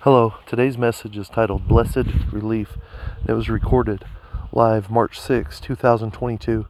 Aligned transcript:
Hello, 0.00 0.34
today's 0.44 0.76
message 0.76 1.16
is 1.16 1.28
titled 1.28 1.66
Blessed 1.66 2.06
Relief. 2.30 2.76
It 3.26 3.32
was 3.32 3.48
recorded 3.48 4.04
live 4.52 4.90
March 4.90 5.18
6, 5.18 5.58
2022 5.58 6.66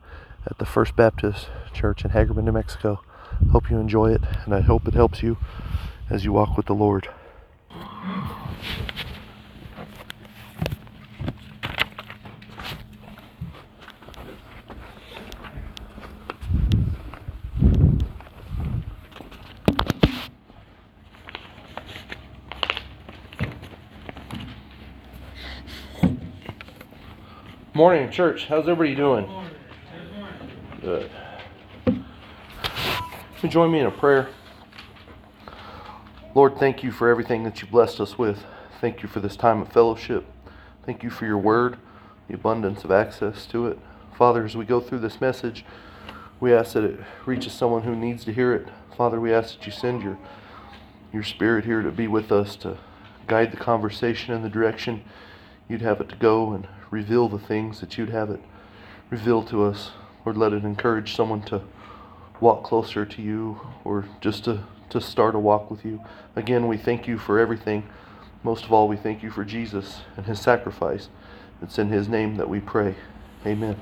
at 0.47 0.57
the 0.59 0.65
First 0.65 0.95
Baptist 0.97 1.49
Church 1.75 2.05
in 2.05 2.13
Hagerman, 2.13 2.45
New 2.45 2.53
Mexico. 2.53 3.03
Hope 3.51 3.69
you 3.69 3.79
enjoy 3.79 4.13
it, 4.13 4.23
and 4.45 4.55
I 4.55 4.61
hope 4.61 4.87
it 4.87 4.95
helps 4.95 5.23
you 5.23 5.37
as 6.09 6.25
you 6.25 6.33
walk 6.33 6.57
with 6.57 6.67
the 6.67 6.75
Lord. 6.75 7.09
Morning, 27.77 28.11
church. 28.11 28.47
How's 28.47 28.67
everybody 28.67 28.95
doing? 28.95 29.29
Good. 30.81 31.11
You 33.43 33.49
join 33.51 33.71
me 33.71 33.81
in 33.81 33.87
a 33.87 33.91
prayer. 33.91 34.31
Lord, 36.35 36.57
thank 36.57 36.83
you 36.83 36.91
for 36.91 37.11
everything 37.11 37.45
that 37.45 37.61
you 37.61 37.69
blessed 37.69 38.01
us 38.01 38.17
with. 38.17 38.43
Thank 38.81 39.03
you 39.03 39.11
for 39.11 39.21
this 39.21 39.37
time 39.37 39.61
of 39.61 39.71
fellowship. 39.71 40.25
Thank 40.87 41.03
you 41.03 41.11
for 41.11 41.27
your 41.27 41.37
word, 41.37 41.77
the 42.29 42.35
abundance 42.35 42.83
of 42.83 42.91
access 42.91 43.45
to 43.49 43.67
it. 43.67 43.79
Father, 44.17 44.47
as 44.47 44.57
we 44.57 44.65
go 44.65 44.81
through 44.81 45.01
this 45.01 45.21
message, 45.21 45.63
we 46.41 46.55
ask 46.55 46.73
that 46.73 46.85
it 46.85 46.99
reaches 47.27 47.53
someone 47.53 47.83
who 47.83 47.95
needs 47.95 48.25
to 48.25 48.33
hear 48.33 48.55
it. 48.55 48.69
Father, 48.97 49.21
we 49.21 49.35
ask 49.35 49.59
that 49.59 49.67
you 49.67 49.73
send 49.73 50.03
your 50.03 50.17
your 51.13 51.23
spirit 51.23 51.67
here 51.67 51.83
to 51.83 51.91
be 51.91 52.09
with 52.09 52.33
us 52.33 52.57
to 52.57 52.79
guide 53.27 53.51
the 53.51 53.59
conversation 53.59 54.33
in 54.33 54.41
the 54.41 54.49
direction 54.49 55.05
you'd 55.69 55.83
have 55.83 56.01
it 56.01 56.09
to 56.11 56.17
go 56.17 56.53
and 56.53 56.67
reveal 56.91 57.29
the 57.29 57.39
things 57.39 57.81
that 57.81 57.99
you'd 57.99 58.11
have 58.11 58.31
it 58.31 58.41
reveal 59.11 59.43
to 59.45 59.65
us. 59.65 59.91
Lord, 60.25 60.37
let 60.37 60.53
it 60.53 60.65
encourage 60.65 61.15
someone 61.15 61.43
to 61.43 61.63
walk 62.41 62.65
closer 62.65 63.05
to 63.07 63.23
you 63.23 63.61
or 63.85 64.05
just 64.21 64.45
to, 64.45 64.65
to 64.91 65.01
start 65.01 65.35
a 65.35 65.39
walk 65.39 65.71
with 65.71 65.85
you. 65.85 66.03
Again, 66.35 66.67
we 66.67 66.77
thank 66.77 67.07
you 67.07 67.19
for 67.19 67.39
everything. 67.39 67.89
Most 68.43 68.65
of 68.65 68.73
all, 68.73 68.89
we 68.89 68.97
thank 68.97 69.23
you 69.23 69.31
for 69.31 69.45
Jesus 69.45 70.01
and 70.17 70.27
his 70.27 70.41
sacrifice. 70.41 71.09
It's 71.63 71.79
in 71.79 71.89
his 71.89 72.09
name 72.09 72.37
that 72.37 72.49
we 72.49 72.61
pray. 72.61 72.95
Amen. 73.45 73.77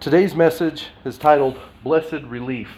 Today's 0.00 0.34
message 0.34 0.86
is 1.04 1.18
titled 1.18 1.60
Blessed 1.84 2.22
Relief 2.24 2.70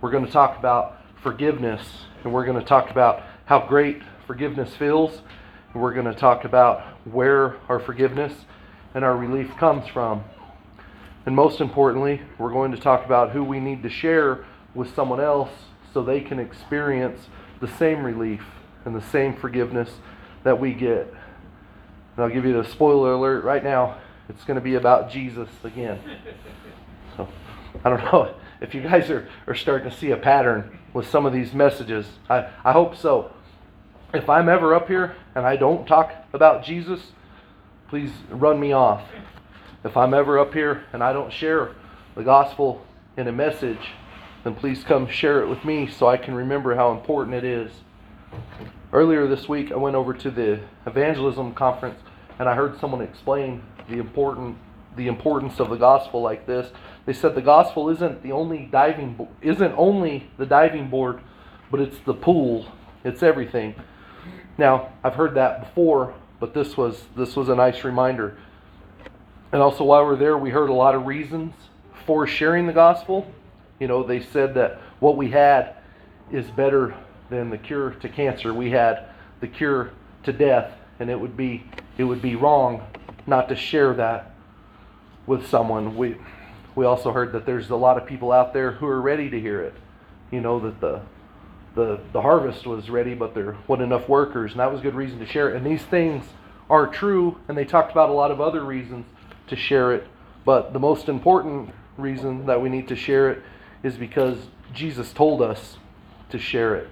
we're 0.00 0.10
going 0.10 0.24
to 0.24 0.32
talk 0.32 0.58
about 0.58 0.96
forgiveness, 1.22 1.82
and 2.22 2.32
we're 2.32 2.46
going 2.46 2.58
to 2.58 2.64
talk 2.64 2.90
about 2.90 3.22
how 3.44 3.66
great 3.66 4.00
forgiveness 4.26 4.74
feels, 4.74 5.20
and 5.74 5.82
we're 5.82 5.92
going 5.92 6.06
to 6.06 6.14
talk 6.14 6.46
about 6.46 6.80
where 7.06 7.56
our 7.68 7.78
forgiveness 7.78 8.32
and 8.94 9.04
our 9.04 9.14
relief 9.14 9.54
comes 9.58 9.86
from. 9.88 10.24
And 11.26 11.36
most 11.36 11.60
importantly, 11.60 12.22
we're 12.38 12.52
going 12.52 12.72
to 12.72 12.78
talk 12.78 13.04
about 13.04 13.32
who 13.32 13.44
we 13.44 13.60
need 13.60 13.82
to 13.82 13.90
share 13.90 14.46
with 14.74 14.94
someone 14.94 15.20
else 15.20 15.50
so 15.92 16.02
they 16.02 16.22
can 16.22 16.38
experience 16.38 17.28
the 17.60 17.68
same 17.68 18.02
relief 18.02 18.42
and 18.86 18.96
the 18.96 19.06
same 19.10 19.36
forgiveness 19.36 19.90
that 20.44 20.58
we 20.58 20.72
get. 20.72 21.12
And 22.16 22.24
I'll 22.24 22.30
give 22.30 22.46
you 22.46 22.54
the 22.54 22.66
spoiler 22.70 23.12
alert 23.12 23.44
right 23.44 23.62
now. 23.62 23.98
It's 24.28 24.44
going 24.44 24.56
to 24.56 24.60
be 24.60 24.74
about 24.76 25.10
Jesus 25.10 25.48
again. 25.62 26.00
So, 27.16 27.28
I 27.84 27.90
don't 27.90 28.04
know 28.04 28.34
if 28.60 28.74
you 28.74 28.80
guys 28.80 29.10
are, 29.10 29.28
are 29.46 29.54
starting 29.54 29.90
to 29.90 29.96
see 29.96 30.10
a 30.10 30.16
pattern 30.16 30.78
with 30.92 31.08
some 31.08 31.26
of 31.26 31.32
these 31.32 31.52
messages. 31.52 32.06
I, 32.30 32.48
I 32.64 32.72
hope 32.72 32.96
so. 32.96 33.32
If 34.14 34.30
I'm 34.30 34.48
ever 34.48 34.74
up 34.74 34.88
here 34.88 35.16
and 35.34 35.44
I 35.44 35.56
don't 35.56 35.86
talk 35.86 36.12
about 36.32 36.64
Jesus, 36.64 37.12
please 37.88 38.10
run 38.30 38.58
me 38.58 38.72
off. 38.72 39.02
If 39.84 39.96
I'm 39.96 40.14
ever 40.14 40.38
up 40.38 40.54
here 40.54 40.84
and 40.92 41.02
I 41.02 41.12
don't 41.12 41.32
share 41.32 41.72
the 42.14 42.22
gospel 42.22 42.86
in 43.16 43.28
a 43.28 43.32
message, 43.32 43.90
then 44.44 44.54
please 44.54 44.84
come 44.84 45.08
share 45.08 45.42
it 45.42 45.48
with 45.48 45.64
me 45.64 45.90
so 45.90 46.06
I 46.06 46.16
can 46.16 46.34
remember 46.34 46.74
how 46.74 46.92
important 46.92 47.34
it 47.34 47.44
is. 47.44 47.72
Earlier 48.92 49.26
this 49.26 49.48
week, 49.48 49.72
I 49.72 49.76
went 49.76 49.96
over 49.96 50.14
to 50.14 50.30
the 50.30 50.60
evangelism 50.86 51.52
conference 51.54 52.00
and 52.38 52.48
I 52.48 52.54
heard 52.54 52.78
someone 52.80 53.02
explain 53.02 53.62
the 53.88 53.98
important 53.98 54.56
the 54.96 55.08
importance 55.08 55.58
of 55.58 55.70
the 55.70 55.76
gospel 55.76 56.22
like 56.22 56.46
this. 56.46 56.70
They 57.06 57.12
said 57.12 57.34
the 57.34 57.42
gospel 57.42 57.90
isn't 57.90 58.22
the 58.22 58.32
only 58.32 58.68
diving 58.70 59.28
isn't 59.42 59.74
only 59.76 60.30
the 60.38 60.46
diving 60.46 60.88
board, 60.88 61.20
but 61.70 61.80
it's 61.80 61.98
the 62.06 62.14
pool. 62.14 62.66
It's 63.04 63.22
everything. 63.22 63.74
Now, 64.56 64.92
I've 65.02 65.14
heard 65.14 65.34
that 65.34 65.60
before, 65.60 66.14
but 66.40 66.54
this 66.54 66.76
was 66.76 67.04
this 67.16 67.36
was 67.36 67.48
a 67.48 67.54
nice 67.54 67.84
reminder. 67.84 68.38
And 69.52 69.60
also 69.62 69.84
while 69.84 70.04
we're 70.04 70.16
there, 70.16 70.38
we 70.38 70.50
heard 70.50 70.70
a 70.70 70.74
lot 70.74 70.94
of 70.94 71.06
reasons 71.06 71.54
for 72.06 72.26
sharing 72.26 72.66
the 72.66 72.72
gospel. 72.72 73.26
You 73.78 73.88
know, 73.88 74.02
they 74.02 74.20
said 74.20 74.54
that 74.54 74.80
what 75.00 75.16
we 75.16 75.30
had 75.30 75.76
is 76.32 76.46
better 76.50 76.94
than 77.30 77.50
the 77.50 77.58
cure 77.58 77.90
to 77.90 78.08
cancer. 78.08 78.54
We 78.54 78.70
had 78.70 79.08
the 79.40 79.48
cure 79.48 79.92
to 80.22 80.32
death, 80.32 80.72
and 80.98 81.10
it 81.10 81.18
would 81.18 81.36
be 81.36 81.64
it 81.98 82.04
would 82.04 82.22
be 82.22 82.36
wrong 82.36 82.82
not 83.26 83.48
to 83.48 83.56
share 83.56 83.94
that 83.94 84.34
with 85.26 85.46
someone. 85.48 85.96
We 85.96 86.16
we 86.74 86.84
also 86.84 87.12
heard 87.12 87.32
that 87.32 87.46
there's 87.46 87.70
a 87.70 87.76
lot 87.76 87.96
of 87.96 88.06
people 88.06 88.32
out 88.32 88.52
there 88.52 88.72
who 88.72 88.86
are 88.86 89.00
ready 89.00 89.30
to 89.30 89.40
hear 89.40 89.62
it. 89.62 89.74
You 90.30 90.40
know 90.40 90.60
that 90.60 90.80
the 90.80 91.02
the 91.74 92.00
the 92.12 92.22
harvest 92.22 92.66
was 92.66 92.90
ready, 92.90 93.14
but 93.14 93.34
there 93.34 93.56
wasn't 93.66 93.92
enough 93.92 94.08
workers, 94.08 94.52
and 94.52 94.60
that 94.60 94.70
was 94.70 94.80
a 94.80 94.82
good 94.82 94.94
reason 94.94 95.18
to 95.20 95.26
share 95.26 95.50
it. 95.50 95.56
And 95.56 95.66
these 95.66 95.82
things 95.82 96.24
are 96.70 96.86
true, 96.86 97.38
and 97.48 97.56
they 97.56 97.64
talked 97.64 97.92
about 97.92 98.10
a 98.10 98.12
lot 98.12 98.30
of 98.30 98.40
other 98.40 98.64
reasons 98.64 99.06
to 99.48 99.56
share 99.56 99.92
it. 99.92 100.06
But 100.44 100.72
the 100.72 100.78
most 100.78 101.08
important 101.08 101.72
reason 101.96 102.46
that 102.46 102.60
we 102.60 102.68
need 102.68 102.88
to 102.88 102.96
share 102.96 103.30
it 103.30 103.42
is 103.82 103.96
because 103.96 104.38
Jesus 104.72 105.12
told 105.12 105.42
us 105.42 105.78
to 106.30 106.38
share 106.38 106.74
it. 106.74 106.88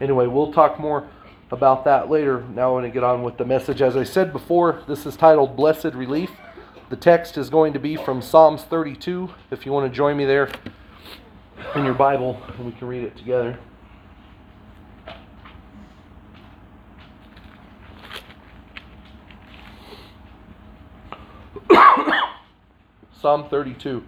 Anyway, 0.00 0.26
we'll 0.26 0.52
talk 0.52 0.78
more 0.78 1.08
about 1.50 1.84
that 1.84 2.10
later. 2.10 2.44
Now 2.54 2.70
I 2.70 2.72
want 2.72 2.86
to 2.86 2.90
get 2.90 3.04
on 3.04 3.22
with 3.22 3.38
the 3.38 3.44
message. 3.44 3.80
As 3.82 3.96
I 3.96 4.04
said 4.04 4.32
before, 4.32 4.82
this 4.86 5.06
is 5.06 5.16
titled 5.16 5.56
Blessed 5.56 5.94
Relief. 5.94 6.30
The 6.90 6.96
text 6.96 7.36
is 7.36 7.50
going 7.50 7.72
to 7.74 7.78
be 7.78 7.96
from 7.96 8.22
Psalms 8.22 8.62
32. 8.64 9.30
If 9.50 9.66
you 9.66 9.72
want 9.72 9.90
to 9.90 9.96
join 9.96 10.16
me 10.16 10.24
there 10.24 10.50
in 11.74 11.84
your 11.84 11.94
Bible, 11.94 12.40
and 12.56 12.66
we 12.66 12.72
can 12.72 12.88
read 12.88 13.02
it 13.04 13.16
together. 13.16 13.58
Psalm 23.20 23.48
32. 23.48 24.04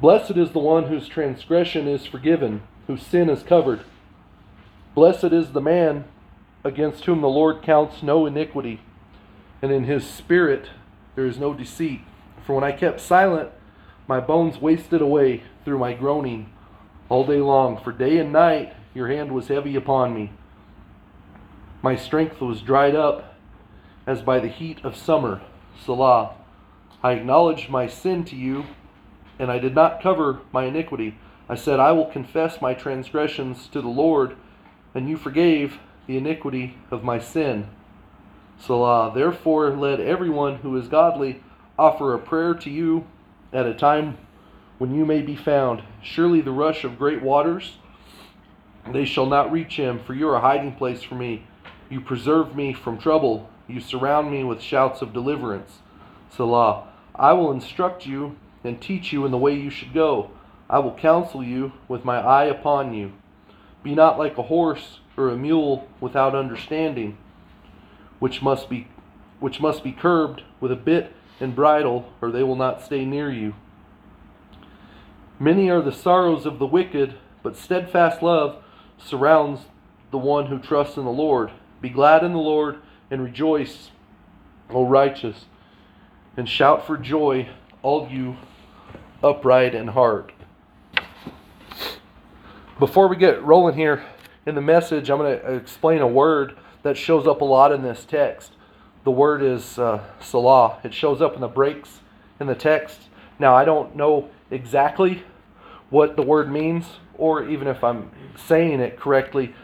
Blessed 0.00 0.36
is 0.36 0.50
the 0.52 0.58
one 0.58 0.84
whose 0.84 1.06
transgression 1.06 1.86
is 1.86 2.06
forgiven, 2.06 2.62
whose 2.86 3.04
sin 3.06 3.28
is 3.28 3.42
covered. 3.42 3.84
Blessed 5.00 5.32
is 5.32 5.52
the 5.52 5.62
man 5.62 6.04
against 6.62 7.06
whom 7.06 7.22
the 7.22 7.26
Lord 7.26 7.62
counts 7.62 8.02
no 8.02 8.26
iniquity, 8.26 8.82
and 9.62 9.72
in 9.72 9.84
his 9.84 10.06
spirit 10.06 10.68
there 11.14 11.24
is 11.24 11.38
no 11.38 11.54
deceit. 11.54 12.02
For 12.44 12.54
when 12.54 12.64
I 12.64 12.72
kept 12.72 13.00
silent, 13.00 13.48
my 14.06 14.20
bones 14.20 14.60
wasted 14.60 15.00
away 15.00 15.42
through 15.64 15.78
my 15.78 15.94
groaning 15.94 16.52
all 17.08 17.24
day 17.24 17.40
long. 17.40 17.82
For 17.82 17.92
day 17.92 18.18
and 18.18 18.30
night 18.30 18.74
your 18.92 19.08
hand 19.08 19.32
was 19.32 19.48
heavy 19.48 19.74
upon 19.74 20.14
me. 20.14 20.32
My 21.80 21.96
strength 21.96 22.42
was 22.42 22.60
dried 22.60 22.94
up 22.94 23.38
as 24.06 24.20
by 24.20 24.38
the 24.38 24.48
heat 24.48 24.84
of 24.84 24.94
summer. 24.94 25.40
Selah. 25.82 26.34
I 27.02 27.12
acknowledged 27.12 27.70
my 27.70 27.86
sin 27.86 28.26
to 28.26 28.36
you, 28.36 28.66
and 29.38 29.50
I 29.50 29.60
did 29.60 29.74
not 29.74 30.02
cover 30.02 30.40
my 30.52 30.64
iniquity. 30.64 31.16
I 31.48 31.54
said, 31.54 31.80
I 31.80 31.92
will 31.92 32.04
confess 32.04 32.60
my 32.60 32.74
transgressions 32.74 33.66
to 33.68 33.80
the 33.80 33.88
Lord, 33.88 34.36
and 34.94 35.08
you 35.08 35.16
forgave 35.16 35.78
the 36.06 36.16
iniquity 36.16 36.76
of 36.90 37.04
my 37.04 37.18
sin. 37.18 37.68
Salah. 38.58 39.12
Therefore, 39.14 39.70
let 39.70 40.00
everyone 40.00 40.56
who 40.56 40.76
is 40.76 40.88
godly 40.88 41.42
offer 41.78 42.12
a 42.12 42.18
prayer 42.18 42.54
to 42.54 42.70
you 42.70 43.06
at 43.52 43.66
a 43.66 43.74
time 43.74 44.18
when 44.78 44.94
you 44.94 45.04
may 45.06 45.22
be 45.22 45.36
found. 45.36 45.82
Surely 46.02 46.40
the 46.40 46.50
rush 46.50 46.84
of 46.84 46.98
great 46.98 47.22
waters, 47.22 47.78
they 48.92 49.04
shall 49.04 49.26
not 49.26 49.52
reach 49.52 49.76
him, 49.76 49.98
for 49.98 50.14
you 50.14 50.28
are 50.28 50.36
a 50.36 50.40
hiding 50.40 50.74
place 50.74 51.02
for 51.02 51.14
me. 51.14 51.46
You 51.88 52.00
preserve 52.00 52.54
me 52.54 52.72
from 52.72 52.98
trouble. 52.98 53.48
You 53.66 53.80
surround 53.80 54.30
me 54.30 54.44
with 54.44 54.60
shouts 54.60 55.02
of 55.02 55.12
deliverance. 55.12 55.78
Salah. 56.30 56.86
I 57.14 57.32
will 57.32 57.52
instruct 57.52 58.06
you 58.06 58.36
and 58.64 58.80
teach 58.80 59.12
you 59.12 59.24
in 59.24 59.30
the 59.30 59.38
way 59.38 59.54
you 59.54 59.70
should 59.70 59.92
go. 59.92 60.30
I 60.68 60.78
will 60.78 60.94
counsel 60.94 61.42
you 61.42 61.72
with 61.88 62.04
my 62.04 62.18
eye 62.18 62.44
upon 62.44 62.94
you. 62.94 63.12
Be 63.82 63.94
not 63.94 64.18
like 64.18 64.36
a 64.38 64.42
horse 64.42 65.00
or 65.16 65.28
a 65.28 65.36
mule 65.36 65.88
without 66.00 66.34
understanding 66.34 67.18
which 68.18 68.42
must 68.42 68.68
be 68.68 68.88
which 69.40 69.60
must 69.60 69.82
be 69.82 69.92
curbed 69.92 70.42
with 70.60 70.70
a 70.70 70.76
bit 70.76 71.12
and 71.40 71.56
bridle, 71.56 72.12
or 72.20 72.30
they 72.30 72.42
will 72.42 72.56
not 72.56 72.82
stay 72.82 73.06
near 73.06 73.30
you. 73.30 73.54
Many 75.38 75.70
are 75.70 75.80
the 75.80 75.92
sorrows 75.92 76.44
of 76.44 76.58
the 76.58 76.66
wicked, 76.66 77.14
but 77.42 77.56
steadfast 77.56 78.22
love 78.22 78.62
surrounds 78.98 79.62
the 80.10 80.18
one 80.18 80.46
who 80.46 80.58
trusts 80.58 80.98
in 80.98 81.06
the 81.06 81.10
Lord. 81.10 81.50
Be 81.80 81.88
glad 81.88 82.22
in 82.22 82.32
the 82.32 82.38
Lord 82.38 82.76
and 83.10 83.24
rejoice, 83.24 83.90
O 84.68 84.84
righteous, 84.84 85.46
and 86.36 86.46
shout 86.46 86.86
for 86.86 86.98
joy, 86.98 87.48
all 87.82 88.08
you 88.10 88.36
upright 89.22 89.74
in 89.74 89.88
heart. 89.88 90.32
Before 92.80 93.08
we 93.08 93.16
get 93.16 93.42
rolling 93.42 93.74
here 93.74 94.02
in 94.46 94.54
the 94.54 94.62
message, 94.62 95.10
I'm 95.10 95.18
going 95.18 95.38
to 95.38 95.54
explain 95.54 96.00
a 96.00 96.06
word 96.06 96.56
that 96.82 96.96
shows 96.96 97.26
up 97.26 97.42
a 97.42 97.44
lot 97.44 97.72
in 97.72 97.82
this 97.82 98.06
text. 98.06 98.52
The 99.04 99.10
word 99.10 99.42
is 99.42 99.78
uh, 99.78 100.02
Salah. 100.18 100.78
It 100.82 100.94
shows 100.94 101.20
up 101.20 101.34
in 101.34 101.42
the 101.42 101.46
breaks 101.46 102.00
in 102.40 102.46
the 102.46 102.54
text. 102.54 102.98
Now, 103.38 103.54
I 103.54 103.66
don't 103.66 103.94
know 103.96 104.30
exactly 104.50 105.24
what 105.90 106.16
the 106.16 106.22
word 106.22 106.50
means, 106.50 106.86
or 107.18 107.46
even 107.46 107.68
if 107.68 107.84
I'm 107.84 108.10
saying 108.48 108.80
it 108.80 108.98
correctly. 108.98 109.54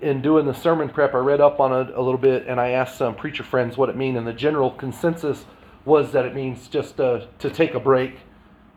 In 0.00 0.20
doing 0.20 0.44
the 0.44 0.52
sermon 0.52 0.88
prep, 0.88 1.14
I 1.14 1.18
read 1.18 1.40
up 1.40 1.60
on 1.60 1.72
it 1.72 1.94
a 1.94 2.02
little 2.02 2.18
bit 2.18 2.48
and 2.48 2.60
I 2.60 2.70
asked 2.70 2.98
some 2.98 3.14
preacher 3.14 3.44
friends 3.44 3.76
what 3.76 3.90
it 3.90 3.96
means, 3.96 4.18
and 4.18 4.26
the 4.26 4.32
general 4.32 4.72
consensus 4.72 5.44
was 5.84 6.10
that 6.10 6.24
it 6.24 6.34
means 6.34 6.66
just 6.66 6.98
uh, 6.98 7.26
to 7.38 7.48
take 7.48 7.74
a 7.74 7.80
break, 7.80 8.16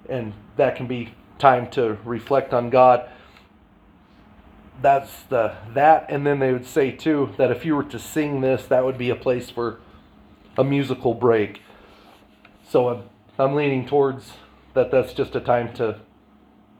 and 0.08 0.34
that 0.58 0.76
can 0.76 0.86
be 0.86 1.16
time 1.40 1.68
to 1.72 1.98
reflect 2.06 2.54
on 2.54 2.70
God. 2.70 3.10
That's 4.82 5.24
the 5.24 5.56
that, 5.74 6.06
and 6.10 6.26
then 6.26 6.40
they 6.40 6.54
would 6.54 6.66
say 6.66 6.92
too 6.92 7.34
that 7.38 7.52
if 7.52 7.66
you 7.66 7.76
were 7.76 7.84
to 7.86 8.00
sing 8.00 8.42
this, 8.42 8.66
that 8.68 8.86
would 8.86 8.98
be 8.98 9.10
a 9.10 9.16
place 9.16 9.50
for 9.50 9.80
a 10.58 10.64
musical 10.64 11.14
break. 11.14 11.62
So 12.70 12.90
I'm, 12.90 13.04
I'm 13.38 13.56
leaning 13.56 13.86
towards 13.86 14.34
that. 14.74 14.92
That's 14.92 15.14
just 15.14 15.36
a 15.36 15.42
time 15.42 15.74
to 15.74 16.00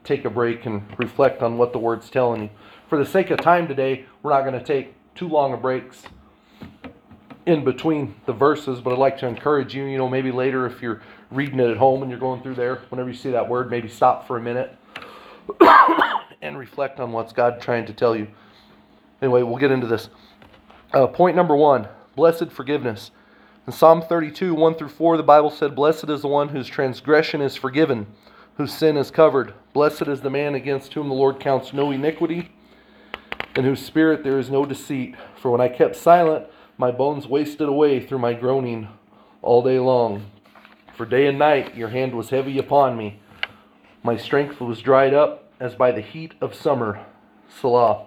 take 0.04 0.24
a 0.24 0.30
break 0.30 0.64
and 0.64 0.82
reflect 0.98 1.42
on 1.42 1.58
what 1.58 1.72
the 1.72 1.78
word's 1.78 2.08
telling 2.08 2.44
you. 2.44 2.50
For 2.88 2.98
the 2.98 3.08
sake 3.08 3.30
of 3.30 3.40
time 3.40 3.68
today, 3.68 4.06
we're 4.22 4.30
not 4.30 4.42
going 4.42 4.58
to 4.58 4.64
take 4.64 4.94
too 5.14 5.28
long 5.28 5.52
of 5.52 5.60
breaks 5.60 6.04
in 7.44 7.64
between 7.64 8.14
the 8.26 8.32
verses, 8.32 8.80
but 8.80 8.92
I'd 8.92 8.98
like 8.98 9.18
to 9.18 9.26
encourage 9.26 9.74
you, 9.74 9.84
you 9.84 9.98
know, 9.98 10.08
maybe 10.08 10.32
later 10.32 10.66
if 10.66 10.80
you're 10.80 11.02
reading 11.30 11.60
it 11.60 11.70
at 11.70 11.76
home 11.76 12.02
and 12.02 12.10
you're 12.10 12.20
going 12.20 12.42
through 12.42 12.54
there, 12.54 12.76
whenever 12.88 13.10
you 13.10 13.16
see 13.16 13.30
that 13.30 13.48
word, 13.48 13.70
maybe 13.70 13.88
stop 13.88 14.26
for 14.26 14.36
a 14.36 14.40
minute 14.40 14.76
and 16.42 16.58
reflect 16.58 17.00
on 17.00 17.12
what's 17.12 17.32
God 17.32 17.60
trying 17.60 17.86
to 17.86 17.92
tell 17.92 18.16
you. 18.16 18.28
Anyway, 19.22 19.42
we'll 19.42 19.58
get 19.58 19.70
into 19.70 19.86
this. 19.86 20.08
Uh, 20.92 21.06
point 21.06 21.36
number 21.36 21.56
one 21.56 21.88
blessed 22.16 22.50
forgiveness. 22.50 23.10
In 23.66 23.72
Psalm 23.72 24.02
32, 24.02 24.54
1 24.54 24.74
through 24.74 24.88
4, 24.88 25.16
the 25.16 25.22
Bible 25.22 25.50
said, 25.50 25.76
Blessed 25.76 26.08
is 26.08 26.22
the 26.22 26.28
one 26.28 26.48
whose 26.48 26.66
transgression 26.66 27.40
is 27.40 27.54
forgiven 27.54 28.06
whose 28.60 28.74
sin 28.74 28.98
is 28.98 29.10
covered. 29.10 29.54
Blessed 29.72 30.06
is 30.06 30.20
the 30.20 30.28
man 30.28 30.54
against 30.54 30.92
whom 30.92 31.08
the 31.08 31.14
Lord 31.14 31.40
counts 31.40 31.72
no 31.72 31.90
iniquity, 31.90 32.50
in 33.56 33.64
whose 33.64 33.80
spirit 33.80 34.22
there 34.22 34.38
is 34.38 34.50
no 34.50 34.66
deceit. 34.66 35.14
For 35.40 35.50
when 35.50 35.62
I 35.62 35.68
kept 35.68 35.96
silent, 35.96 36.44
my 36.76 36.90
bones 36.90 37.26
wasted 37.26 37.70
away 37.70 38.04
through 38.04 38.18
my 38.18 38.34
groaning 38.34 38.88
all 39.40 39.62
day 39.62 39.78
long. 39.78 40.26
For 40.94 41.06
day 41.06 41.26
and 41.26 41.38
night 41.38 41.74
your 41.74 41.88
hand 41.88 42.14
was 42.14 42.28
heavy 42.28 42.58
upon 42.58 42.98
me. 42.98 43.20
My 44.02 44.18
strength 44.18 44.60
was 44.60 44.82
dried 44.82 45.14
up 45.14 45.39
as 45.60 45.74
by 45.74 45.92
the 45.92 46.00
heat 46.00 46.34
of 46.40 46.54
summer. 46.54 47.04
Selah. 47.60 48.06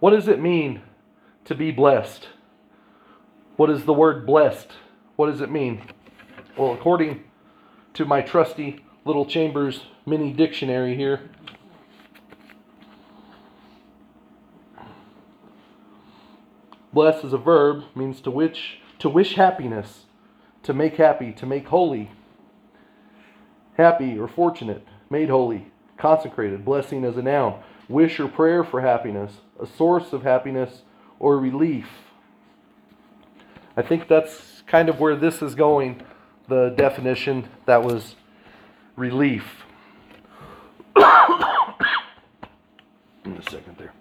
What 0.00 0.10
does 0.10 0.26
it 0.26 0.40
mean 0.40 0.82
to 1.44 1.54
be 1.54 1.70
blessed? 1.70 2.28
What 3.56 3.70
is 3.70 3.84
the 3.84 3.92
word 3.92 4.26
blessed? 4.26 4.72
What 5.16 5.26
does 5.30 5.40
it 5.40 5.50
mean? 5.50 5.82
Well, 6.56 6.72
according 6.72 7.24
to 7.94 8.04
my 8.04 8.22
trusty 8.22 8.84
Little 9.04 9.26
Chambers 9.26 9.82
mini 10.06 10.32
dictionary 10.32 10.96
here. 10.96 11.30
Bless 16.92 17.24
is 17.24 17.32
a 17.32 17.38
verb, 17.38 17.84
means 17.94 18.20
to 18.22 18.30
wish 18.30 18.78
to 18.98 19.08
wish 19.08 19.34
happiness, 19.34 20.06
to 20.62 20.72
make 20.72 20.96
happy, 20.96 21.32
to 21.32 21.46
make 21.46 21.66
holy. 21.66 22.10
Happy 23.76 24.18
or 24.18 24.28
fortunate, 24.28 24.86
made 25.10 25.28
holy, 25.28 25.71
consecrated, 26.02 26.64
blessing 26.64 27.04
as 27.04 27.16
a 27.16 27.22
noun. 27.22 27.62
Wish 27.88 28.18
or 28.18 28.26
prayer 28.26 28.64
for 28.64 28.80
happiness, 28.80 29.34
a 29.60 29.66
source 29.66 30.12
of 30.12 30.24
happiness 30.24 30.82
or 31.20 31.38
relief. 31.38 31.86
I 33.76 33.82
think 33.82 34.08
that's 34.08 34.64
kind 34.66 34.88
of 34.88 34.98
where 34.98 35.14
this 35.14 35.40
is 35.40 35.54
going, 35.54 36.02
the 36.48 36.70
definition 36.70 37.48
that 37.66 37.84
was 37.84 38.16
relief. 38.96 39.44
In 40.96 41.04
a 43.36 43.42
second 43.48 43.76
there. 43.78 43.92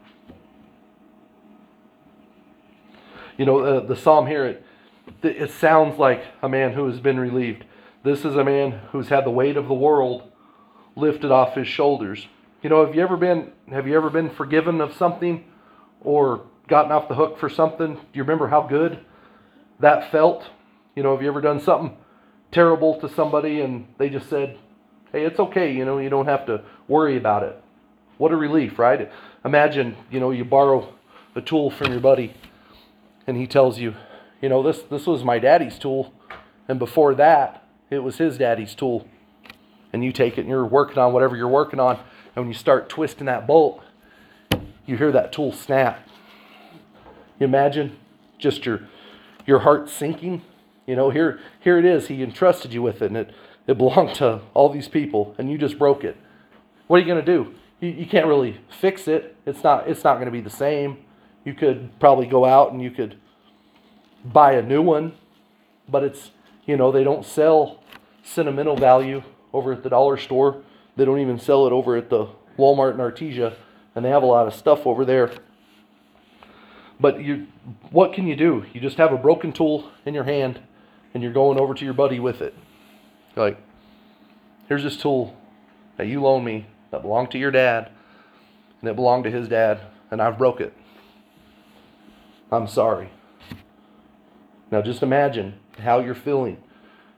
You 3.37 3.45
know, 3.45 3.59
uh, 3.59 3.85
the 3.85 3.95
psalm 3.95 4.25
here, 4.25 4.45
it, 4.45 4.65
it 5.21 5.51
sounds 5.51 5.99
like 5.99 6.23
a 6.41 6.49
man 6.49 6.73
who 6.73 6.87
has 6.87 6.99
been 6.99 7.19
relieved. 7.19 7.65
This 8.03 8.25
is 8.25 8.35
a 8.35 8.43
man 8.43 8.71
who's 8.91 9.09
had 9.09 9.23
the 9.23 9.31
weight 9.31 9.55
of 9.55 9.67
the 9.67 9.75
world 9.75 10.30
lifted 10.95 11.31
off 11.31 11.55
his 11.55 11.67
shoulders. 11.67 12.27
You 12.61 12.69
know, 12.69 12.85
have 12.85 12.95
you 12.95 13.01
ever 13.01 13.17
been 13.17 13.51
have 13.71 13.87
you 13.87 13.95
ever 13.95 14.09
been 14.09 14.29
forgiven 14.29 14.81
of 14.81 14.93
something 14.95 15.43
or 16.01 16.45
gotten 16.67 16.91
off 16.91 17.07
the 17.07 17.15
hook 17.15 17.39
for 17.39 17.49
something? 17.49 17.95
Do 17.95 18.01
you 18.13 18.23
remember 18.23 18.47
how 18.47 18.61
good 18.61 18.99
that 19.79 20.11
felt? 20.11 20.43
You 20.95 21.03
know, 21.03 21.13
have 21.13 21.21
you 21.21 21.29
ever 21.29 21.41
done 21.41 21.59
something 21.59 21.97
terrible 22.51 22.99
to 22.99 23.09
somebody 23.09 23.61
and 23.61 23.87
they 23.97 24.09
just 24.09 24.29
said, 24.29 24.57
hey, 25.11 25.25
it's 25.25 25.39
okay, 25.39 25.73
you 25.73 25.85
know, 25.85 25.97
you 25.97 26.09
don't 26.09 26.27
have 26.27 26.45
to 26.45 26.61
worry 26.87 27.17
about 27.17 27.43
it. 27.43 27.61
What 28.17 28.31
a 28.31 28.35
relief, 28.35 28.77
right? 28.77 29.11
Imagine, 29.43 29.95
you 30.11 30.19
know, 30.19 30.31
you 30.31 30.45
borrow 30.45 30.93
a 31.35 31.41
tool 31.41 31.71
from 31.71 31.91
your 31.91 32.01
buddy 32.01 32.33
and 33.25 33.37
he 33.37 33.47
tells 33.47 33.79
you, 33.79 33.95
you 34.41 34.49
know, 34.49 34.61
this 34.61 34.81
this 34.83 35.07
was 35.07 35.23
my 35.23 35.39
daddy's 35.39 35.79
tool 35.79 36.13
and 36.67 36.77
before 36.79 37.15
that, 37.15 37.67
it 37.89 37.99
was 37.99 38.17
his 38.17 38.37
daddy's 38.37 38.75
tool. 38.75 39.07
And 39.93 40.03
you 40.03 40.11
take 40.11 40.37
it 40.37 40.41
and 40.41 40.49
you're 40.49 40.65
working 40.65 40.97
on 40.97 41.13
whatever 41.13 41.35
you're 41.35 41.47
working 41.47 41.79
on, 41.79 41.97
and 42.35 42.45
when 42.45 42.47
you 42.47 42.53
start 42.53 42.87
twisting 42.89 43.25
that 43.25 43.45
bolt, 43.45 43.83
you 44.85 44.97
hear 44.97 45.11
that 45.11 45.31
tool 45.31 45.51
snap. 45.51 46.07
You 47.39 47.45
imagine 47.45 47.97
just 48.37 48.65
your 48.65 48.87
your 49.45 49.59
heart 49.59 49.89
sinking. 49.89 50.43
You 50.87 50.95
know, 50.95 51.09
here 51.09 51.39
here 51.59 51.77
it 51.77 51.85
is. 51.85 52.07
He 52.07 52.23
entrusted 52.23 52.73
you 52.73 52.81
with 52.81 53.01
it, 53.01 53.07
and 53.07 53.17
it 53.17 53.33
it 53.67 53.77
belonged 53.77 54.15
to 54.15 54.41
all 54.53 54.69
these 54.69 54.87
people, 54.87 55.35
and 55.37 55.51
you 55.51 55.57
just 55.57 55.77
broke 55.77 56.03
it. 56.03 56.17
What 56.87 56.97
are 56.97 56.99
you 56.99 57.13
to 57.23 57.31
do? 57.33 57.53
You, 57.79 57.89
you 57.89 58.05
can't 58.05 58.27
really 58.27 58.59
fix 58.69 59.07
it. 59.07 59.35
It's 59.45 59.63
not, 59.63 59.87
it's 59.89 60.03
not 60.03 60.15
to 60.25 60.31
be 60.31 60.41
the 60.41 60.49
same. 60.49 60.97
You 61.43 61.53
could 61.53 61.97
probably 61.99 62.27
go 62.27 62.45
out 62.45 62.71
and 62.71 62.81
you 62.81 62.91
could 62.91 63.17
buy 64.25 64.53
a 64.53 64.61
new 64.61 64.81
one, 64.81 65.13
but 65.87 66.03
it's, 66.03 66.31
you 66.65 66.77
know, 66.77 66.91
they 66.91 67.03
don't 67.03 67.25
sell 67.25 67.81
sentimental 68.23 68.75
value 68.75 69.23
over 69.53 69.73
at 69.73 69.83
the 69.83 69.89
dollar 69.89 70.17
store. 70.17 70.61
They 70.95 71.05
don't 71.05 71.19
even 71.19 71.39
sell 71.39 71.67
it 71.67 71.73
over 71.73 71.95
at 71.95 72.09
the 72.09 72.27
Walmart 72.57 72.93
in 72.93 72.99
Artesia, 72.99 73.55
and 73.95 74.03
they 74.03 74.09
have 74.09 74.23
a 74.23 74.27
lot 74.27 74.47
of 74.47 74.53
stuff 74.53 74.85
over 74.85 75.05
there. 75.05 75.31
But 76.99 77.23
you, 77.23 77.47
what 77.89 78.13
can 78.13 78.27
you 78.27 78.35
do? 78.35 78.65
You 78.73 78.81
just 78.81 78.97
have 78.97 79.11
a 79.11 79.17
broken 79.17 79.51
tool 79.51 79.89
in 80.05 80.13
your 80.13 80.25
hand, 80.25 80.59
and 81.13 81.23
you're 81.23 81.33
going 81.33 81.59
over 81.59 81.73
to 81.73 81.85
your 81.85 81.93
buddy 81.93 82.19
with 82.19 82.41
it. 82.41 82.53
Like, 83.35 83.57
here's 84.67 84.83
this 84.83 84.97
tool 84.97 85.35
that 85.97 86.07
you 86.07 86.21
loaned 86.21 86.45
me 86.45 86.67
that 86.91 87.01
belonged 87.01 87.31
to 87.31 87.37
your 87.37 87.51
dad 87.51 87.91
and 88.81 88.89
it 88.89 88.95
belonged 88.95 89.23
to 89.25 89.31
his 89.31 89.47
dad, 89.47 89.79
and 90.09 90.21
I've 90.21 90.37
broke 90.37 90.59
it. 90.59 90.73
I'm 92.51 92.67
sorry. 92.67 93.09
Now 94.71 94.81
just 94.81 95.03
imagine 95.03 95.53
how 95.79 95.99
you're 95.99 96.15
feeling 96.15 96.57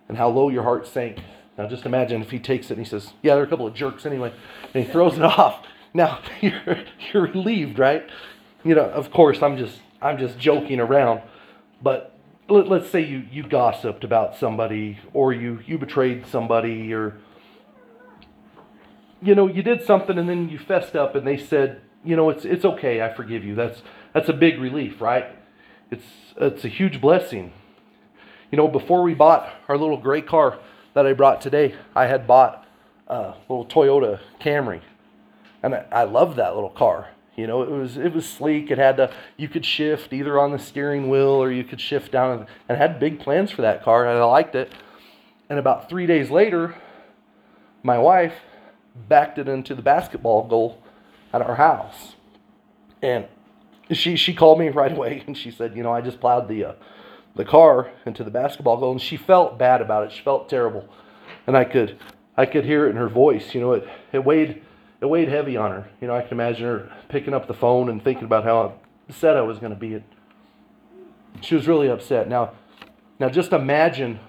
and 0.07 0.17
how 0.17 0.29
low 0.29 0.49
your 0.49 0.63
heart 0.63 0.85
sank. 0.85 1.19
Now 1.57 1.67
just 1.67 1.85
imagine 1.85 2.21
if 2.21 2.31
he 2.31 2.39
takes 2.39 2.67
it 2.67 2.77
and 2.77 2.85
he 2.85 2.89
says, 2.89 3.13
"Yeah, 3.21 3.35
they're 3.35 3.43
a 3.43 3.47
couple 3.47 3.67
of 3.67 3.73
jerks 3.73 4.05
anyway," 4.05 4.33
and 4.73 4.85
he 4.85 4.91
throws 4.91 5.17
it 5.17 5.23
off. 5.23 5.65
Now 5.93 6.19
you're 6.41 6.83
you're 7.11 7.23
relieved, 7.23 7.79
right? 7.79 8.07
You 8.63 8.75
know, 8.75 8.85
of 8.85 9.11
course, 9.11 9.41
I'm 9.41 9.57
just 9.57 9.79
I'm 10.01 10.17
just 10.17 10.37
joking 10.39 10.79
around, 10.79 11.21
but 11.81 12.13
let, 12.49 12.83
us 12.83 12.89
say 12.89 13.01
you, 13.01 13.25
you 13.31 13.43
gossiped 13.43 14.03
about 14.03 14.35
somebody 14.35 14.99
or 15.13 15.33
you, 15.33 15.59
you 15.65 15.77
betrayed 15.77 16.27
somebody 16.27 16.93
or 16.93 17.17
you 19.21 19.33
know 19.33 19.47
you 19.47 19.63
did 19.63 19.83
something 19.83 20.17
and 20.17 20.27
then 20.27 20.49
you 20.49 20.59
fessed 20.59 20.95
up 20.95 21.15
and 21.15 21.25
they 21.25 21.37
said 21.37 21.81
you 22.03 22.15
know 22.15 22.29
it's 22.29 22.43
it's 22.43 22.65
okay 22.65 23.01
i 23.01 23.13
forgive 23.13 23.43
you 23.45 23.55
that's 23.55 23.81
that's 24.13 24.27
a 24.27 24.33
big 24.33 24.59
relief 24.59 24.99
right 24.99 25.27
it's 25.89 26.03
it's 26.35 26.65
a 26.65 26.67
huge 26.67 26.99
blessing 26.99 27.53
you 28.51 28.57
know 28.57 28.67
before 28.67 29.01
we 29.01 29.13
bought 29.13 29.47
our 29.69 29.77
little 29.77 29.95
gray 29.97 30.21
car 30.21 30.59
that 30.93 31.05
i 31.05 31.13
brought 31.13 31.41
today 31.41 31.75
i 31.95 32.05
had 32.05 32.25
bought 32.27 32.65
a 33.07 33.33
little 33.49 33.65
toyota 33.65 34.19
camry 34.41 34.81
and 35.61 35.75
i, 35.75 35.85
I 35.91 36.03
love 36.03 36.35
that 36.35 36.55
little 36.55 36.69
car 36.69 37.09
you 37.35 37.47
know, 37.47 37.63
it 37.63 37.69
was 37.69 37.97
it 37.97 38.13
was 38.13 38.29
sleek. 38.29 38.69
It 38.69 38.77
had 38.77 38.97
the 38.97 39.11
you 39.37 39.49
could 39.49 39.65
shift 39.65 40.13
either 40.13 40.39
on 40.39 40.51
the 40.51 40.59
steering 40.59 41.09
wheel 41.09 41.29
or 41.29 41.51
you 41.51 41.63
could 41.63 41.81
shift 41.81 42.11
down, 42.11 42.45
and 42.69 42.77
had 42.77 42.99
big 42.99 43.19
plans 43.19 43.49
for 43.49 43.63
that 43.63 43.83
car, 43.83 44.05
and 44.05 44.19
I 44.19 44.23
liked 44.23 44.53
it. 44.53 44.71
And 45.49 45.57
about 45.57 45.89
three 45.89 46.05
days 46.05 46.29
later, 46.29 46.75
my 47.81 47.97
wife 47.97 48.35
backed 49.09 49.39
it 49.39 49.47
into 49.47 49.73
the 49.73 49.81
basketball 49.81 50.47
goal 50.47 50.81
at 51.33 51.41
our 51.41 51.55
house. 51.55 52.15
And 53.01 53.25
she 53.91 54.15
she 54.15 54.35
called 54.35 54.59
me 54.59 54.69
right 54.69 54.91
away 54.91 55.23
and 55.27 55.35
she 55.35 55.49
said, 55.49 55.75
you 55.75 55.81
know, 55.81 55.91
I 55.91 56.01
just 56.01 56.19
plowed 56.19 56.47
the 56.47 56.65
uh, 56.65 56.73
the 57.35 57.45
car 57.45 57.91
into 58.05 58.23
the 58.23 58.31
basketball 58.31 58.77
goal, 58.77 58.91
and 58.91 59.01
she 59.01 59.17
felt 59.17 59.57
bad 59.57 59.81
about 59.81 60.05
it. 60.05 60.11
She 60.11 60.23
felt 60.23 60.49
terrible, 60.49 60.87
and 61.47 61.57
I 61.57 61.63
could 61.63 61.97
I 62.37 62.45
could 62.45 62.65
hear 62.65 62.87
it 62.87 62.91
in 62.91 62.95
her 62.97 63.09
voice. 63.09 63.53
You 63.53 63.61
know, 63.61 63.73
it 63.73 63.87
it 64.11 64.23
weighed 64.23 64.61
it 65.01 65.05
weighed 65.05 65.29
heavy 65.29 65.57
on 65.57 65.71
her. 65.71 65.89
You 65.99 66.07
know, 66.07 66.15
I 66.15 66.21
can 66.21 66.31
imagine 66.33 66.65
her 66.65 66.91
picking 67.09 67.33
up 67.33 67.47
the 67.47 67.53
phone 67.53 67.89
and 67.89 68.03
thinking 68.03 68.25
about 68.25 68.43
how 68.43 68.75
upset 69.09 69.35
I 69.35 69.41
was 69.41 69.59
going 69.59 69.73
to 69.73 69.79
be. 69.79 69.95
It. 69.95 70.03
She 71.41 71.55
was 71.55 71.67
really 71.67 71.89
upset. 71.89 72.29
Now, 72.29 72.53
now 73.19 73.29
just 73.29 73.51
imagine 73.51 74.19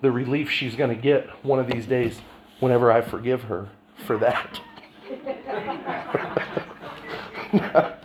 the 0.00 0.10
relief 0.10 0.50
she's 0.50 0.74
going 0.74 0.94
to 0.94 1.00
get 1.00 1.28
one 1.44 1.58
of 1.58 1.66
these 1.66 1.86
days 1.86 2.20
whenever 2.60 2.92
I 2.92 3.00
forgive 3.00 3.42
her 3.44 3.68
for 4.06 4.18
that. 4.18 4.60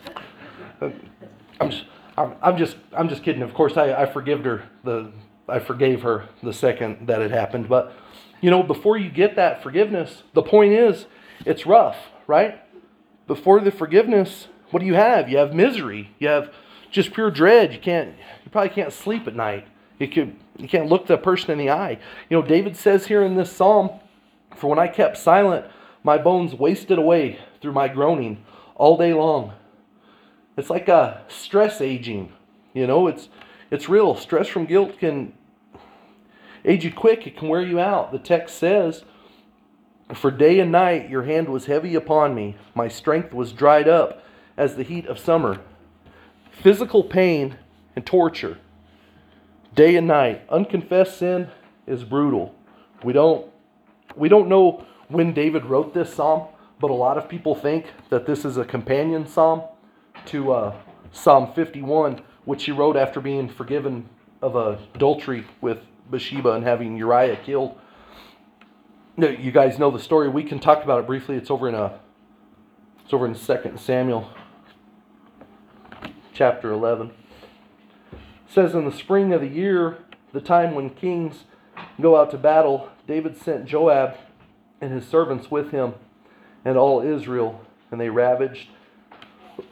I'm 1.59 1.71
just, 1.71 1.85
I'm, 2.17 2.57
just, 2.57 2.77
I'm 2.93 3.09
just 3.09 3.23
kidding. 3.23 3.43
Of 3.43 3.53
course, 3.53 3.77
I, 3.77 3.93
I 3.93 4.05
forgave 4.05 4.43
her 4.43 4.63
the, 4.83 5.11
I 5.47 5.59
forgave 5.59 6.01
her 6.01 6.27
the 6.41 6.53
second 6.53 7.07
that 7.07 7.21
it 7.21 7.31
happened. 7.31 7.69
But, 7.69 7.93
you 8.41 8.49
know, 8.49 8.63
before 8.63 8.97
you 8.97 9.09
get 9.09 9.35
that 9.35 9.61
forgiveness, 9.61 10.23
the 10.33 10.41
point 10.41 10.73
is, 10.73 11.05
it's 11.45 11.65
rough, 11.65 11.97
right? 12.25 12.59
Before 13.27 13.59
the 13.59 13.71
forgiveness, 13.71 14.47
what 14.71 14.79
do 14.79 14.85
you 14.85 14.95
have? 14.95 15.29
You 15.29 15.37
have 15.37 15.53
misery. 15.53 16.09
You 16.17 16.29
have 16.29 16.51
just 16.89 17.13
pure 17.13 17.29
dread. 17.29 17.73
You 17.73 17.79
can't, 17.79 18.15
you 18.43 18.51
probably 18.51 18.69
can't 18.69 18.91
sleep 18.91 19.27
at 19.27 19.35
night. 19.35 19.67
You 19.99 20.07
could, 20.07 20.35
you 20.57 20.67
can't 20.67 20.87
look 20.89 21.07
the 21.07 21.17
person 21.17 21.51
in 21.51 21.57
the 21.57 21.69
eye. 21.69 21.99
You 22.29 22.39
know, 22.39 22.45
David 22.45 22.75
says 22.75 23.07
here 23.07 23.23
in 23.23 23.35
this 23.35 23.51
psalm, 23.51 23.99
"For 24.55 24.67
when 24.67 24.79
I 24.79 24.87
kept 24.87 25.17
silent, 25.17 25.65
my 26.03 26.17
bones 26.17 26.53
wasted 26.53 26.97
away 26.97 27.39
through 27.61 27.73
my 27.73 27.87
groaning 27.87 28.43
all 28.75 28.97
day 28.97 29.13
long." 29.13 29.53
It's 30.57 30.71
like 30.71 30.89
a 30.89 31.21
stress 31.27 31.79
aging. 31.81 32.33
You 32.73 32.87
know, 32.87 33.07
it's 33.07 33.29
it's 33.69 33.87
real. 33.87 34.15
Stress 34.15 34.47
from 34.47 34.65
guilt 34.65 34.97
can 34.97 35.33
age 36.65 36.83
you 36.83 36.91
quick. 36.91 37.27
It 37.27 37.37
can 37.37 37.47
wear 37.47 37.61
you 37.61 37.79
out. 37.79 38.11
The 38.11 38.19
text 38.19 38.57
says, 38.57 39.05
"For 40.13 40.31
day 40.31 40.59
and 40.59 40.71
night 40.71 41.09
your 41.09 41.23
hand 41.23 41.49
was 41.49 41.67
heavy 41.67 41.93
upon 41.93 42.33
me. 42.33 42.55
My 42.73 42.87
strength 42.87 43.33
was 43.33 43.53
dried 43.53 43.87
up 43.87 44.23
as 44.57 44.75
the 44.75 44.83
heat 44.83 45.05
of 45.05 45.19
summer." 45.19 45.61
Physical 46.51 47.03
pain 47.03 47.57
and 47.95 48.03
torture. 48.03 48.57
Day 49.75 49.95
and 49.95 50.07
night. 50.07 50.41
Unconfessed 50.49 51.17
sin 51.17 51.49
is 51.85 52.03
brutal. 52.03 52.55
We 53.03 53.13
don't 53.13 53.45
we 54.15 54.27
don't 54.27 54.49
know 54.49 54.83
when 55.07 55.33
David 55.33 55.65
wrote 55.65 55.93
this 55.93 56.13
psalm, 56.15 56.47
but 56.79 56.89
a 56.89 56.95
lot 56.95 57.17
of 57.17 57.29
people 57.29 57.53
think 57.53 57.85
that 58.09 58.25
this 58.25 58.43
is 58.43 58.57
a 58.57 58.65
companion 58.65 59.27
psalm 59.27 59.61
to 60.25 60.51
uh, 60.51 60.75
Psalm 61.11 61.53
51, 61.53 62.21
which 62.45 62.65
he 62.65 62.71
wrote 62.71 62.97
after 62.97 63.21
being 63.21 63.49
forgiven 63.49 64.09
of 64.41 64.55
adultery 64.55 65.45
with 65.61 65.79
Bathsheba 66.09 66.51
and 66.51 66.63
having 66.63 66.97
Uriah 66.97 67.37
killed. 67.37 67.77
You 69.17 69.51
guys 69.51 69.79
know 69.79 69.89
the 69.89 69.99
story. 69.99 70.29
We 70.29 70.43
can 70.43 70.59
talk 70.59 70.83
about 70.83 70.99
it 70.99 71.07
briefly. 71.07 71.35
It's 71.35 71.49
over 71.49 71.67
in 71.67 71.75
a, 71.75 71.83
uh, 71.83 71.97
it's 73.03 73.13
over 73.13 73.25
in 73.25 73.35
Second 73.35 73.79
Samuel, 73.79 74.29
chapter 76.33 76.71
11. 76.71 77.11
It 78.11 78.19
says 78.47 78.75
in 78.75 78.85
the 78.85 78.91
spring 78.91 79.33
of 79.33 79.41
the 79.41 79.47
year, 79.47 79.97
the 80.33 80.41
time 80.41 80.75
when 80.75 80.89
kings 80.91 81.45
go 81.99 82.15
out 82.15 82.31
to 82.31 82.37
battle, 82.37 82.89
David 83.07 83.37
sent 83.37 83.65
Joab 83.65 84.17
and 84.81 84.91
his 84.91 85.07
servants 85.07 85.49
with 85.49 85.71
him 85.71 85.93
and 86.63 86.77
all 86.77 87.01
Israel, 87.01 87.61
and 87.89 87.99
they 87.99 88.09
ravaged 88.09 88.69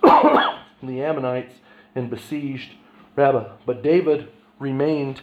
the 0.02 1.02
Ammonites 1.02 1.56
and 1.94 2.10
besieged 2.10 2.72
Rabbah. 3.16 3.54
But 3.66 3.82
David 3.82 4.30
remained 4.60 5.22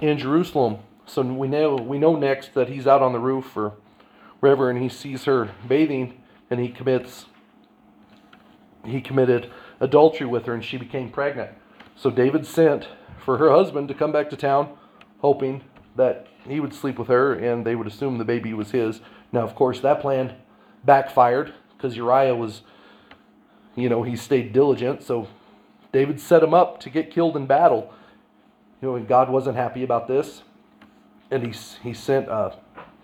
in 0.00 0.18
Jerusalem. 0.18 0.78
So 1.06 1.22
we 1.22 1.48
know 1.48 1.76
we 1.76 1.98
know 1.98 2.16
next 2.16 2.54
that 2.54 2.68
he's 2.68 2.86
out 2.86 3.02
on 3.02 3.12
the 3.12 3.20
roof 3.20 3.56
or 3.56 3.74
wherever 4.40 4.70
and 4.70 4.80
he 4.80 4.88
sees 4.88 5.24
her 5.24 5.50
bathing 5.66 6.20
and 6.50 6.60
he 6.60 6.68
commits 6.68 7.26
he 8.84 9.00
committed 9.00 9.50
adultery 9.80 10.26
with 10.26 10.46
her 10.46 10.54
and 10.54 10.64
she 10.64 10.76
became 10.76 11.10
pregnant. 11.10 11.50
So 11.96 12.10
David 12.10 12.46
sent 12.46 12.88
for 13.24 13.38
her 13.38 13.50
husband 13.50 13.88
to 13.88 13.94
come 13.94 14.12
back 14.12 14.30
to 14.30 14.36
town 14.36 14.76
hoping 15.20 15.62
that 15.96 16.26
he 16.46 16.60
would 16.60 16.74
sleep 16.74 16.98
with 16.98 17.08
her 17.08 17.34
and 17.34 17.64
they 17.64 17.74
would 17.74 17.86
assume 17.86 18.18
the 18.18 18.24
baby 18.24 18.52
was 18.52 18.72
his. 18.72 19.00
Now 19.32 19.40
of 19.40 19.54
course 19.54 19.80
that 19.80 20.00
plan 20.00 20.34
backfired 20.84 21.54
because 21.76 21.96
Uriah 21.96 22.34
was 22.34 22.62
you 23.76 23.88
know, 23.88 24.02
he 24.02 24.16
stayed 24.16 24.52
diligent. 24.52 25.02
So 25.02 25.28
David 25.92 26.20
set 26.20 26.42
him 26.42 26.52
up 26.52 26.80
to 26.80 26.90
get 26.90 27.10
killed 27.10 27.36
in 27.36 27.46
battle. 27.46 27.92
You 28.82 28.88
know, 28.88 28.96
and 28.96 29.06
God 29.06 29.30
wasn't 29.30 29.56
happy 29.56 29.84
about 29.84 30.08
this. 30.08 30.42
And 31.30 31.46
he, 31.46 31.54
he 31.82 31.94
sent 31.94 32.28
uh, 32.28 32.50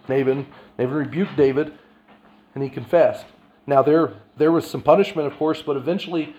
Nabal. 0.09 0.45
Nabal 0.79 0.95
rebuked 0.95 1.37
David, 1.37 1.73
and 2.55 2.65
he 2.65 2.71
confessed. 2.71 3.27
Now, 3.67 3.83
there, 3.83 4.15
there 4.37 4.53
was 4.53 4.69
some 4.69 4.83
punishment, 4.83 5.27
of 5.27 5.39
course, 5.39 5.63
but 5.63 5.77
eventually 5.77 6.35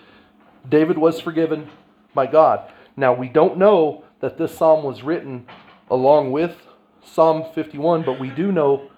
David 0.68 0.98
was 0.98 1.20
forgiven 1.20 1.70
by 2.14 2.26
God. 2.26 2.70
Now, 2.96 3.12
we 3.12 3.28
don't 3.28 3.58
know 3.58 4.04
that 4.20 4.38
this 4.38 4.56
psalm 4.56 4.84
was 4.84 5.02
written 5.02 5.46
along 5.90 6.32
with 6.32 6.56
Psalm 7.04 7.44
51, 7.54 8.02
but 8.02 8.18
we 8.18 8.30
do 8.30 8.50
know 8.50 8.90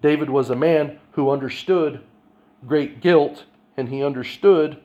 David 0.00 0.30
was 0.30 0.50
a 0.50 0.56
man 0.56 0.98
who 1.12 1.30
understood 1.30 2.00
great 2.66 3.00
guilt 3.00 3.44
and 3.76 3.88
he 3.88 4.02
understood 4.04 4.78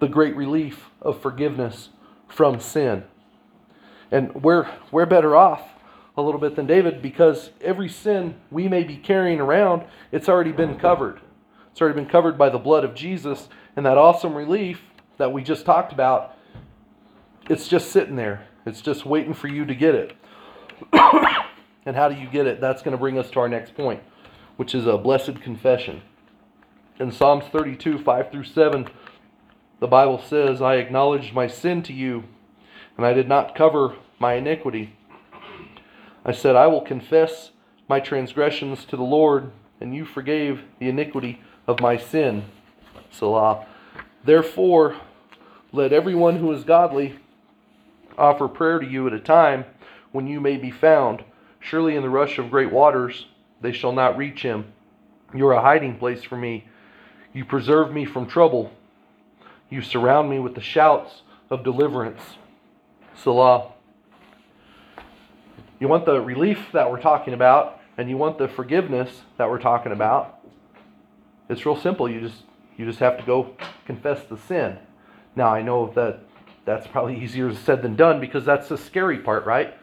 the 0.00 0.08
great 0.08 0.36
relief 0.36 0.90
of 1.00 1.20
forgiveness 1.20 1.90
from 2.28 2.60
sin. 2.60 3.04
And 4.10 4.42
we're, 4.42 4.68
we're 4.90 5.06
better 5.06 5.36
off 5.36 5.62
a 6.16 6.22
little 6.22 6.40
bit 6.40 6.56
than 6.56 6.66
David 6.66 7.02
because 7.02 7.50
every 7.60 7.88
sin 7.88 8.34
we 8.50 8.68
may 8.68 8.82
be 8.82 8.96
carrying 8.96 9.40
around, 9.40 9.84
it's 10.12 10.28
already 10.28 10.52
been 10.52 10.78
covered. 10.78 11.20
It's 11.70 11.80
already 11.80 12.00
been 12.00 12.10
covered 12.10 12.36
by 12.36 12.48
the 12.48 12.58
blood 12.58 12.84
of 12.84 12.94
Jesus, 12.94 13.48
and 13.76 13.86
that 13.86 13.98
awesome 13.98 14.34
relief 14.34 14.80
that 15.18 15.32
we 15.32 15.42
just 15.42 15.64
talked 15.64 15.92
about, 15.92 16.36
it's 17.48 17.68
just 17.68 17.92
sitting 17.92 18.16
there. 18.16 18.46
It's 18.66 18.80
just 18.80 19.06
waiting 19.06 19.32
for 19.32 19.46
you 19.46 19.64
to 19.64 19.74
get 19.74 19.94
it. 19.94 20.16
and 21.86 21.94
how 21.94 22.08
do 22.08 22.16
you 22.16 22.28
get 22.28 22.46
it? 22.46 22.60
That's 22.60 22.82
going 22.82 22.92
to 22.92 22.98
bring 22.98 23.18
us 23.18 23.30
to 23.30 23.40
our 23.40 23.48
next 23.48 23.74
point, 23.74 24.02
which 24.56 24.74
is 24.74 24.86
a 24.86 24.98
blessed 24.98 25.40
confession. 25.40 26.02
In 27.00 27.12
Psalms 27.12 27.44
32, 27.52 28.02
5 28.02 28.30
through 28.32 28.42
7, 28.42 28.88
the 29.78 29.86
Bible 29.86 30.20
says, 30.20 30.60
I 30.60 30.74
acknowledged 30.74 31.32
my 31.32 31.46
sin 31.46 31.80
to 31.84 31.92
you, 31.92 32.24
and 32.96 33.06
I 33.06 33.12
did 33.12 33.28
not 33.28 33.54
cover 33.54 33.94
my 34.18 34.34
iniquity. 34.34 34.96
I 36.24 36.32
said, 36.32 36.56
I 36.56 36.66
will 36.66 36.80
confess 36.80 37.52
my 37.88 38.00
transgressions 38.00 38.84
to 38.86 38.96
the 38.96 39.04
Lord, 39.04 39.52
and 39.80 39.94
you 39.94 40.04
forgave 40.04 40.62
the 40.80 40.88
iniquity 40.88 41.40
of 41.68 41.78
my 41.78 41.96
sin. 41.96 42.46
Selah. 43.12 43.64
Therefore, 44.24 44.96
let 45.70 45.92
everyone 45.92 46.38
who 46.38 46.50
is 46.50 46.64
godly 46.64 47.20
offer 48.18 48.48
prayer 48.48 48.80
to 48.80 48.86
you 48.86 49.06
at 49.06 49.12
a 49.12 49.20
time 49.20 49.66
when 50.10 50.26
you 50.26 50.40
may 50.40 50.56
be 50.56 50.72
found. 50.72 51.22
Surely 51.60 51.94
in 51.94 52.02
the 52.02 52.10
rush 52.10 52.38
of 52.38 52.50
great 52.50 52.72
waters 52.72 53.26
they 53.60 53.70
shall 53.70 53.92
not 53.92 54.16
reach 54.16 54.42
him. 54.42 54.72
You 55.32 55.46
are 55.46 55.52
a 55.52 55.62
hiding 55.62 55.96
place 55.96 56.24
for 56.24 56.36
me. 56.36 56.64
You 57.32 57.44
preserve 57.44 57.92
me 57.92 58.04
from 58.04 58.26
trouble. 58.26 58.72
You 59.70 59.82
surround 59.82 60.30
me 60.30 60.38
with 60.38 60.54
the 60.54 60.60
shouts 60.60 61.22
of 61.50 61.62
deliverance. 61.62 62.22
Selah. 63.22 63.72
You 65.80 65.88
want 65.88 66.06
the 66.06 66.20
relief 66.20 66.58
that 66.72 66.90
we're 66.90 67.00
talking 67.00 67.34
about, 67.34 67.80
and 67.96 68.08
you 68.08 68.16
want 68.16 68.38
the 68.38 68.48
forgiveness 68.48 69.22
that 69.36 69.48
we're 69.48 69.60
talking 69.60 69.92
about. 69.92 70.40
It's 71.48 71.64
real 71.64 71.76
simple. 71.76 72.10
You 72.10 72.20
just 72.20 72.42
you 72.76 72.84
just 72.86 73.00
have 73.00 73.18
to 73.18 73.24
go 73.24 73.56
confess 73.86 74.24
the 74.24 74.38
sin. 74.38 74.78
Now 75.36 75.48
I 75.48 75.62
know 75.62 75.92
that 75.94 76.20
that's 76.64 76.86
probably 76.86 77.16
easier 77.22 77.54
said 77.54 77.82
than 77.82 77.96
done 77.96 78.20
because 78.20 78.44
that's 78.44 78.68
the 78.68 78.78
scary 78.78 79.18
part, 79.18 79.46
right? 79.46 79.74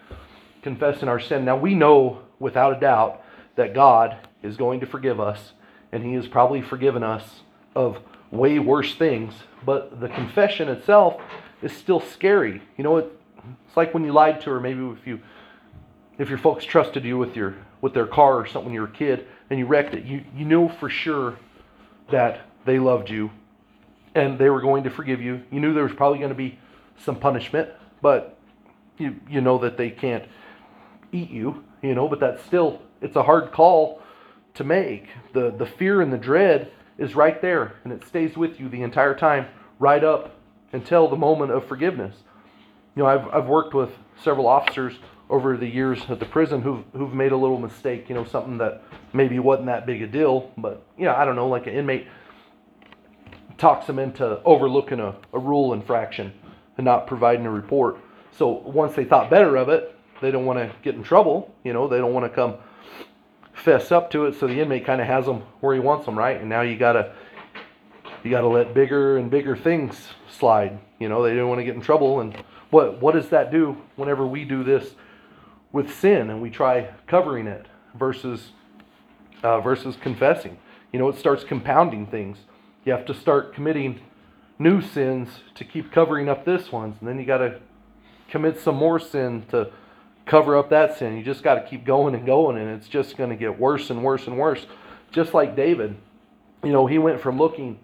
Confessing 0.61 1.07
our 1.07 1.19
sin. 1.19 1.45
Now 1.45 1.57
we 1.57 1.75
know 1.75 2.21
without 2.39 2.77
a 2.77 2.79
doubt 2.79 3.21
that 3.55 3.73
God 3.73 4.17
is 4.43 4.57
going 4.57 4.79
to 4.81 4.85
forgive 4.85 5.19
us, 5.19 5.53
and 5.95 6.03
He 6.05 6.13
has 6.15 6.27
probably 6.27 6.61
forgiven 6.61 7.03
us 7.03 7.23
of 7.73 7.99
way 8.29 8.59
worse 8.59 8.95
things, 8.95 9.33
but 9.65 10.01
the 10.01 10.09
confession 10.09 10.67
itself 10.67 11.21
is 11.61 11.71
still 11.71 12.01
scary. 12.01 12.61
You 12.77 12.83
know, 12.83 12.97
it, 12.97 13.17
it's 13.65 13.77
like 13.77 13.93
when 13.93 14.03
you 14.03 14.11
lied 14.11 14.41
to 14.41 14.49
her. 14.49 14.59
Maybe 14.59 14.85
if 14.87 15.07
you, 15.07 15.21
if 16.17 16.27
your 16.27 16.37
folks 16.37 16.65
trusted 16.65 17.05
you 17.05 17.17
with 17.17 17.37
your 17.37 17.55
with 17.79 17.93
their 17.93 18.07
car 18.07 18.35
or 18.35 18.45
something 18.45 18.65
when 18.65 18.73
you 18.73 18.81
were 18.81 18.87
a 18.87 18.91
kid 18.91 19.25
and 19.49 19.57
you 19.57 19.65
wrecked 19.65 19.93
it, 19.93 20.03
you 20.03 20.25
you 20.35 20.43
knew 20.43 20.67
for 20.67 20.89
sure 20.89 21.37
that 22.11 22.41
they 22.65 22.77
loved 22.77 23.09
you 23.09 23.31
and 24.15 24.37
they 24.37 24.49
were 24.49 24.61
going 24.61 24.83
to 24.83 24.89
forgive 24.89 25.21
you. 25.21 25.43
You 25.49 25.61
knew 25.61 25.73
there 25.73 25.83
was 25.83 25.93
probably 25.93 26.19
going 26.19 26.29
to 26.29 26.35
be 26.35 26.59
some 26.97 27.15
punishment, 27.15 27.69
but 28.01 28.37
you 28.97 29.15
you 29.29 29.39
know 29.39 29.57
that 29.59 29.77
they 29.77 29.91
can't 29.91 30.25
eat 31.13 31.29
you, 31.29 31.63
you 31.81 31.95
know, 31.95 32.09
but 32.09 32.19
that's 32.19 32.43
still 32.43 32.81
it's 32.99 33.15
a 33.15 33.23
hard 33.23 33.53
call 33.53 34.01
to 34.55 34.63
make. 34.63 35.07
The 35.33 35.51
the 35.51 35.65
fear 35.65 36.01
and 36.01 36.11
the 36.11 36.17
dread 36.17 36.71
is 36.97 37.15
right 37.15 37.41
there 37.41 37.75
and 37.83 37.93
it 37.93 38.05
stays 38.05 38.35
with 38.35 38.59
you 38.59 38.69
the 38.69 38.81
entire 38.81 39.15
time 39.15 39.47
right 39.79 40.03
up 40.03 40.35
until 40.71 41.07
the 41.07 41.15
moment 41.15 41.51
of 41.51 41.67
forgiveness. 41.67 42.15
You 42.95 43.03
know, 43.03 43.09
I've 43.09 43.27
I've 43.33 43.47
worked 43.47 43.73
with 43.73 43.91
several 44.23 44.47
officers 44.47 44.95
over 45.29 45.57
the 45.57 45.67
years 45.67 45.99
at 46.09 46.19
the 46.19 46.25
prison 46.25 46.61
who've 46.61 46.83
who've 46.93 47.13
made 47.13 47.31
a 47.31 47.37
little 47.37 47.59
mistake, 47.59 48.09
you 48.09 48.15
know, 48.15 48.25
something 48.25 48.57
that 48.57 48.83
maybe 49.13 49.39
wasn't 49.39 49.67
that 49.67 49.85
big 49.85 50.01
a 50.01 50.07
deal, 50.07 50.51
but 50.57 50.85
yeah, 50.97 51.15
I 51.15 51.25
don't 51.25 51.35
know, 51.35 51.47
like 51.47 51.67
an 51.67 51.73
inmate 51.73 52.07
talks 53.57 53.87
them 53.87 53.99
into 53.99 54.41
overlooking 54.43 54.99
a, 54.99 55.15
a 55.33 55.39
rule 55.39 55.73
infraction 55.73 56.33
and 56.77 56.85
not 56.85 57.07
providing 57.07 57.45
a 57.45 57.51
report. 57.51 57.97
So 58.37 58.49
once 58.49 58.95
they 58.95 59.05
thought 59.05 59.29
better 59.29 59.55
of 59.55 59.69
it, 59.69 59.97
they 60.21 60.31
don't 60.31 60.45
want 60.45 60.59
to 60.59 60.75
get 60.83 60.95
in 60.95 61.03
trouble. 61.03 61.53
You 61.63 61.73
know, 61.73 61.87
they 61.87 61.97
don't 61.97 62.13
want 62.13 62.25
to 62.25 62.35
come 62.35 62.55
fess 63.55 63.91
up 63.91 64.11
to 64.11 64.25
it. 64.25 64.35
So 64.39 64.47
the 64.47 64.59
inmate 64.59 64.85
kind 64.85 65.01
of 65.01 65.07
has 65.07 65.25
them 65.25 65.43
where 65.61 65.73
he 65.73 65.79
wants 65.79 66.05
them, 66.05 66.17
right? 66.17 66.39
And 66.39 66.49
now 66.49 66.61
you 66.61 66.77
gotta 66.77 67.13
you 68.23 68.31
gotta 68.31 68.47
let 68.47 68.73
bigger 68.73 69.17
and 69.17 69.29
bigger 69.29 69.55
things 69.55 70.09
slide. 70.29 70.79
You 70.99 71.09
know, 71.09 71.23
they 71.23 71.35
don't 71.35 71.49
want 71.49 71.59
to 71.59 71.65
get 71.65 71.75
in 71.75 71.81
trouble. 71.81 72.19
And 72.21 72.35
what 72.69 73.01
what 73.01 73.13
does 73.13 73.29
that 73.29 73.51
do 73.51 73.77
whenever 73.95 74.25
we 74.27 74.43
do 74.43 74.63
this 74.63 74.95
with 75.71 75.93
sin 75.93 76.29
and 76.29 76.41
we 76.41 76.49
try 76.49 76.89
covering 77.07 77.47
it 77.47 77.65
versus 77.95 78.51
uh, 79.43 79.61
versus 79.61 79.97
confessing? 80.01 80.57
You 80.91 80.99
know, 80.99 81.09
it 81.09 81.17
starts 81.17 81.43
compounding 81.43 82.07
things. 82.07 82.37
You 82.85 82.91
have 82.91 83.05
to 83.05 83.13
start 83.13 83.53
committing 83.53 83.99
new 84.59 84.81
sins 84.81 85.27
to 85.55 85.65
keep 85.65 85.91
covering 85.91 86.29
up 86.29 86.45
this 86.45 86.71
ones, 86.71 86.95
and 86.99 87.09
then 87.09 87.19
you 87.19 87.25
got 87.25 87.39
to 87.39 87.59
commit 88.29 88.59
some 88.59 88.75
more 88.75 88.99
sin 88.99 89.45
to 89.49 89.71
cover 90.25 90.57
up 90.57 90.69
that 90.69 90.97
sin. 90.97 91.17
You 91.17 91.23
just 91.23 91.43
got 91.43 91.55
to 91.55 91.61
keep 91.61 91.85
going 91.85 92.15
and 92.15 92.25
going, 92.25 92.57
and 92.57 92.69
it's 92.69 92.87
just 92.87 93.17
going 93.17 93.29
to 93.29 93.35
get 93.35 93.59
worse 93.59 93.89
and 93.89 94.03
worse 94.03 94.27
and 94.27 94.37
worse. 94.37 94.65
Just 95.11 95.33
like 95.33 95.55
David, 95.55 95.95
you 96.63 96.71
know, 96.71 96.87
he 96.87 96.97
went 96.97 97.21
from 97.21 97.37
looking 97.37 97.79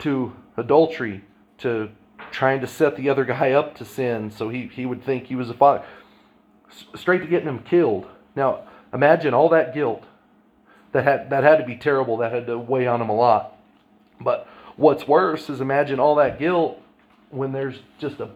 to 0.00 0.34
adultery 0.56 1.24
to 1.58 1.90
trying 2.30 2.60
to 2.60 2.66
set 2.66 2.96
the 2.96 3.08
other 3.08 3.24
guy 3.24 3.52
up 3.52 3.76
to 3.76 3.84
sin 3.84 4.30
so 4.30 4.48
he, 4.48 4.68
he 4.68 4.86
would 4.86 5.04
think 5.04 5.26
he 5.26 5.34
was 5.34 5.50
a 5.50 5.54
father, 5.54 5.84
straight 6.94 7.20
to 7.20 7.26
getting 7.26 7.48
him 7.48 7.58
killed. 7.60 8.06
Now, 8.36 8.64
imagine 8.92 9.34
all 9.34 9.48
that 9.50 9.74
guilt. 9.74 10.04
That 10.92 11.04
had, 11.04 11.30
that 11.30 11.44
had 11.44 11.58
to 11.58 11.64
be 11.64 11.76
terrible. 11.76 12.16
That 12.16 12.32
had 12.32 12.46
to 12.46 12.58
weigh 12.58 12.86
on 12.86 13.00
him 13.00 13.10
a 13.10 13.14
lot. 13.14 13.56
But 14.20 14.48
what's 14.76 15.06
worse 15.06 15.48
is 15.48 15.60
imagine 15.60 16.00
all 16.00 16.16
that 16.16 16.38
guilt 16.38 16.82
when 17.30 17.52
there's 17.52 17.76
just 17.98 18.18
a 18.20 18.30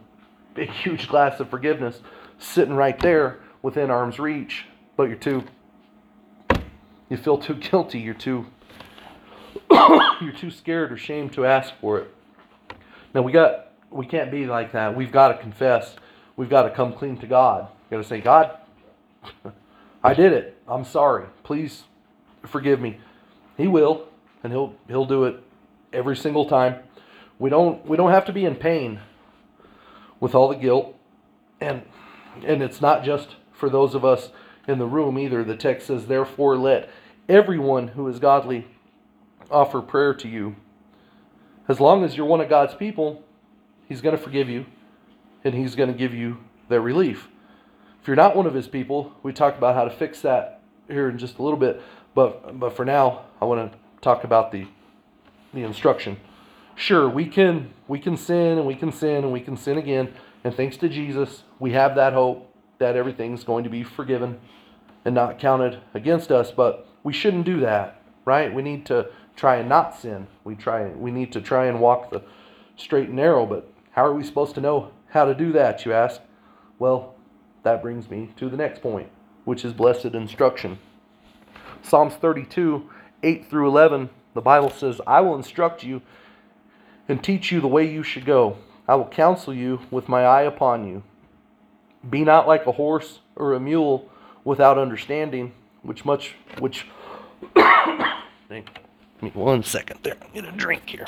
big, 0.54 0.70
huge 0.82 1.08
glass 1.08 1.40
of 1.40 1.50
forgiveness 1.50 2.00
sitting 2.38 2.74
right 2.74 2.98
there 3.00 3.38
within 3.64 3.90
arm's 3.90 4.18
reach, 4.18 4.66
but 4.94 5.04
you're 5.04 5.16
too, 5.16 5.42
you 7.08 7.16
feel 7.16 7.38
too 7.38 7.54
guilty, 7.54 7.98
you're 7.98 8.12
too, 8.12 8.46
you're 10.20 10.34
too 10.38 10.50
scared 10.50 10.92
or 10.92 10.96
ashamed 10.96 11.32
to 11.32 11.46
ask 11.46 11.72
for 11.80 11.98
it. 11.98 12.14
Now 13.14 13.22
we 13.22 13.32
got, 13.32 13.72
we 13.90 14.04
can't 14.04 14.30
be 14.30 14.44
like 14.44 14.72
that. 14.72 14.94
We've 14.94 15.10
got 15.10 15.28
to 15.28 15.38
confess. 15.38 15.96
We've 16.36 16.50
got 16.50 16.64
to 16.64 16.70
come 16.70 16.92
clean 16.92 17.16
to 17.20 17.26
God. 17.26 17.68
We 17.88 17.96
got 17.96 18.02
to 18.02 18.08
say, 18.08 18.20
God, 18.20 18.50
I 20.04 20.12
did 20.12 20.34
it. 20.34 20.58
I'm 20.68 20.84
sorry. 20.84 21.24
Please 21.42 21.84
forgive 22.46 22.82
me. 22.82 23.00
He 23.56 23.66
will, 23.66 24.08
and 24.42 24.52
he'll 24.52 24.74
he'll 24.88 25.06
do 25.06 25.24
it 25.24 25.42
every 25.90 26.16
single 26.16 26.46
time. 26.46 26.80
We 27.38 27.48
don't 27.48 27.86
we 27.86 27.96
don't 27.96 28.10
have 28.10 28.26
to 28.26 28.32
be 28.32 28.44
in 28.44 28.56
pain 28.56 29.00
with 30.20 30.34
all 30.34 30.48
the 30.48 30.56
guilt, 30.56 30.94
and 31.60 31.82
and 32.44 32.62
it's 32.62 32.80
not 32.80 33.04
just 33.04 33.36
for 33.54 33.70
those 33.70 33.94
of 33.94 34.04
us 34.04 34.30
in 34.66 34.78
the 34.78 34.86
room 34.86 35.18
either. 35.18 35.44
The 35.44 35.56
text 35.56 35.86
says, 35.86 36.06
Therefore, 36.06 36.56
let 36.56 36.90
everyone 37.28 37.88
who 37.88 38.06
is 38.08 38.18
godly 38.18 38.66
offer 39.50 39.80
prayer 39.80 40.14
to 40.14 40.28
you. 40.28 40.56
As 41.68 41.80
long 41.80 42.04
as 42.04 42.16
you're 42.16 42.26
one 42.26 42.40
of 42.40 42.48
God's 42.48 42.74
people, 42.74 43.22
He's 43.88 44.00
going 44.00 44.16
to 44.16 44.22
forgive 44.22 44.48
you 44.48 44.66
and 45.44 45.54
He's 45.54 45.74
going 45.74 45.92
to 45.92 45.98
give 45.98 46.14
you 46.14 46.38
their 46.68 46.80
relief. 46.80 47.28
If 48.00 48.08
you're 48.08 48.16
not 48.16 48.36
one 48.36 48.46
of 48.46 48.54
His 48.54 48.68
people, 48.68 49.12
we 49.22 49.32
talk 49.32 49.56
about 49.56 49.74
how 49.74 49.84
to 49.84 49.90
fix 49.90 50.20
that 50.22 50.60
here 50.88 51.08
in 51.08 51.18
just 51.18 51.38
a 51.38 51.42
little 51.42 51.58
bit. 51.58 51.80
But, 52.14 52.58
but 52.58 52.76
for 52.76 52.84
now, 52.84 53.26
I 53.40 53.44
want 53.44 53.72
to 53.72 53.78
talk 54.00 54.24
about 54.24 54.52
the, 54.52 54.66
the 55.52 55.62
instruction. 55.62 56.18
Sure, 56.76 57.08
we 57.08 57.26
can 57.26 57.72
we 57.86 57.98
can 57.98 58.16
sin 58.16 58.58
and 58.58 58.66
we 58.66 58.74
can 58.74 58.90
sin 58.90 59.24
and 59.24 59.32
we 59.32 59.40
can 59.40 59.56
sin 59.56 59.78
again, 59.78 60.12
and 60.42 60.54
thanks 60.54 60.76
to 60.78 60.88
Jesus, 60.88 61.44
we 61.60 61.72
have 61.72 61.94
that 61.94 62.12
hope 62.12 62.53
that 62.78 62.96
everything's 62.96 63.44
going 63.44 63.64
to 63.64 63.70
be 63.70 63.82
forgiven 63.82 64.40
and 65.04 65.14
not 65.14 65.38
counted 65.38 65.80
against 65.92 66.30
us, 66.30 66.50
but 66.50 66.86
we 67.02 67.12
shouldn't 67.12 67.44
do 67.44 67.60
that, 67.60 68.02
right? 68.24 68.52
We 68.52 68.62
need 68.62 68.86
to 68.86 69.08
try 69.36 69.56
and 69.56 69.68
not 69.68 69.98
sin. 69.98 70.26
We 70.44 70.54
try 70.54 70.88
we 70.88 71.10
need 71.10 71.32
to 71.32 71.40
try 71.40 71.66
and 71.66 71.80
walk 71.80 72.10
the 72.10 72.22
straight 72.76 73.08
and 73.08 73.16
narrow, 73.16 73.46
but 73.46 73.70
how 73.92 74.04
are 74.04 74.14
we 74.14 74.24
supposed 74.24 74.54
to 74.56 74.60
know 74.60 74.90
how 75.08 75.24
to 75.24 75.34
do 75.34 75.52
that, 75.52 75.84
you 75.84 75.92
ask? 75.92 76.20
Well, 76.78 77.14
that 77.62 77.82
brings 77.82 78.10
me 78.10 78.30
to 78.36 78.48
the 78.48 78.56
next 78.56 78.82
point, 78.82 79.08
which 79.44 79.64
is 79.64 79.72
blessed 79.72 80.06
instruction. 80.06 80.78
Psalms 81.82 82.14
32, 82.14 82.88
8 83.22 83.48
through 83.48 83.68
11, 83.68 84.10
the 84.34 84.40
Bible 84.40 84.70
says, 84.70 85.00
I 85.06 85.20
will 85.20 85.36
instruct 85.36 85.84
you 85.84 86.02
and 87.08 87.22
teach 87.22 87.52
you 87.52 87.60
the 87.60 87.68
way 87.68 87.88
you 87.88 88.02
should 88.02 88.24
go. 88.24 88.56
I 88.88 88.96
will 88.96 89.08
counsel 89.08 89.54
you 89.54 89.80
with 89.90 90.08
my 90.08 90.24
eye 90.24 90.42
upon 90.42 90.86
you. 90.86 91.02
Be 92.10 92.24
not 92.24 92.46
like 92.46 92.66
a 92.66 92.72
horse 92.72 93.20
or 93.36 93.54
a 93.54 93.60
mule 93.60 94.08
without 94.44 94.78
understanding, 94.78 95.52
which 95.82 96.04
much 96.04 96.34
which 96.58 96.86
Give 99.24 99.34
me 99.34 99.42
one 99.42 99.62
second 99.62 100.00
there. 100.02 100.16
Get 100.32 100.44
a 100.44 100.52
drink 100.52 100.88
here. 100.88 101.06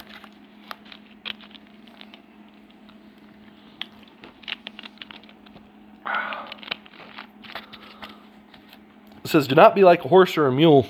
It 9.24 9.28
says, 9.28 9.48
Do 9.48 9.56
not 9.56 9.74
be 9.74 9.82
like 9.82 10.04
a 10.04 10.09
horse 10.09 10.37
or 10.37 10.46
a 10.46 10.52
mule 10.52 10.87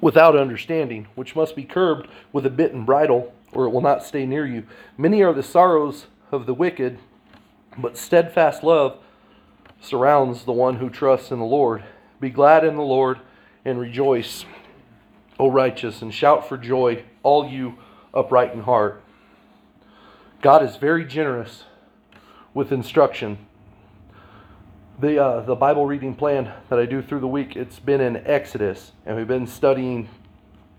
without 0.00 0.34
understanding, 0.34 1.08
which 1.14 1.36
must 1.36 1.54
be 1.54 1.62
curbed 1.62 2.08
with 2.32 2.46
a 2.46 2.50
bit 2.50 2.72
and 2.72 2.86
bridle, 2.86 3.34
or 3.52 3.66
it 3.66 3.70
will 3.70 3.82
not 3.82 4.02
stay 4.02 4.24
near 4.24 4.46
you. 4.46 4.66
Many 4.96 5.22
are 5.22 5.34
the 5.34 5.42
sorrows 5.42 6.06
of 6.32 6.46
the 6.46 6.54
wicked, 6.54 6.98
but 7.80 7.96
steadfast 7.96 8.62
love 8.62 8.98
surrounds 9.80 10.44
the 10.44 10.52
one 10.52 10.76
who 10.76 10.90
trusts 10.90 11.30
in 11.30 11.38
the 11.38 11.44
Lord. 11.44 11.82
Be 12.20 12.30
glad 12.30 12.64
in 12.64 12.76
the 12.76 12.82
Lord 12.82 13.18
and 13.64 13.80
rejoice, 13.80 14.44
O 15.38 15.50
righteous, 15.50 16.02
and 16.02 16.12
shout 16.12 16.48
for 16.48 16.58
joy, 16.58 17.04
all 17.22 17.48
you 17.48 17.78
upright 18.12 18.52
in 18.52 18.60
heart. 18.62 19.02
God 20.42 20.62
is 20.62 20.76
very 20.76 21.04
generous 21.04 21.64
with 22.54 22.72
instruction. 22.72 23.38
The, 24.98 25.22
uh, 25.22 25.40
the 25.42 25.54
Bible 25.54 25.86
reading 25.86 26.14
plan 26.14 26.52
that 26.68 26.78
I 26.78 26.86
do 26.86 27.00
through 27.00 27.20
the 27.20 27.28
week, 27.28 27.56
it's 27.56 27.78
been 27.78 28.00
in 28.00 28.18
Exodus, 28.26 28.92
and 29.06 29.16
we've 29.16 29.28
been 29.28 29.46
studying 29.46 30.08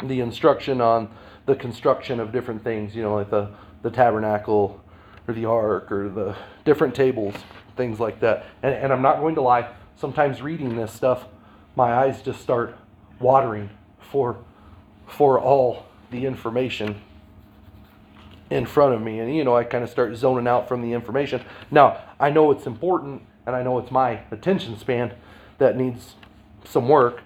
the 0.03 0.19
instruction 0.19 0.81
on 0.81 1.09
the 1.45 1.55
construction 1.55 2.19
of 2.19 2.31
different 2.31 2.63
things, 2.63 2.95
you 2.95 3.01
know, 3.01 3.15
like 3.15 3.29
the, 3.29 3.49
the 3.81 3.89
tabernacle, 3.89 4.79
or 5.27 5.33
the 5.33 5.45
ark 5.45 5.91
or 5.91 6.09
the 6.09 6.35
different 6.65 6.95
tables, 6.95 7.35
things 7.75 7.99
like 7.99 8.19
that. 8.19 8.45
And, 8.63 8.73
and 8.73 8.93
I'm 8.93 9.01
not 9.01 9.19
going 9.19 9.35
to 9.35 9.41
lie, 9.41 9.69
sometimes 9.95 10.41
reading 10.41 10.75
this 10.75 10.91
stuff, 10.91 11.25
my 11.75 11.93
eyes 11.93 12.21
just 12.21 12.41
start 12.41 12.77
watering 13.19 13.69
for, 13.99 14.37
for 15.07 15.39
all 15.39 15.85
the 16.09 16.25
information 16.25 17.01
in 18.49 18.65
front 18.65 18.93
of 18.93 19.01
me. 19.01 19.19
And, 19.19 19.33
you 19.35 19.43
know, 19.43 19.55
I 19.55 19.63
kind 19.63 19.83
of 19.83 19.89
start 19.89 20.15
zoning 20.15 20.47
out 20.47 20.67
from 20.67 20.81
the 20.81 20.91
information. 20.91 21.41
Now, 21.69 22.01
I 22.19 22.29
know 22.29 22.51
it's 22.51 22.67
important 22.67 23.21
and 23.45 23.55
I 23.55 23.63
know 23.63 23.79
it's 23.79 23.91
my 23.91 24.21
attention 24.31 24.77
span 24.77 25.13
that 25.57 25.77
needs 25.77 26.15
some 26.65 26.89
work, 26.89 27.21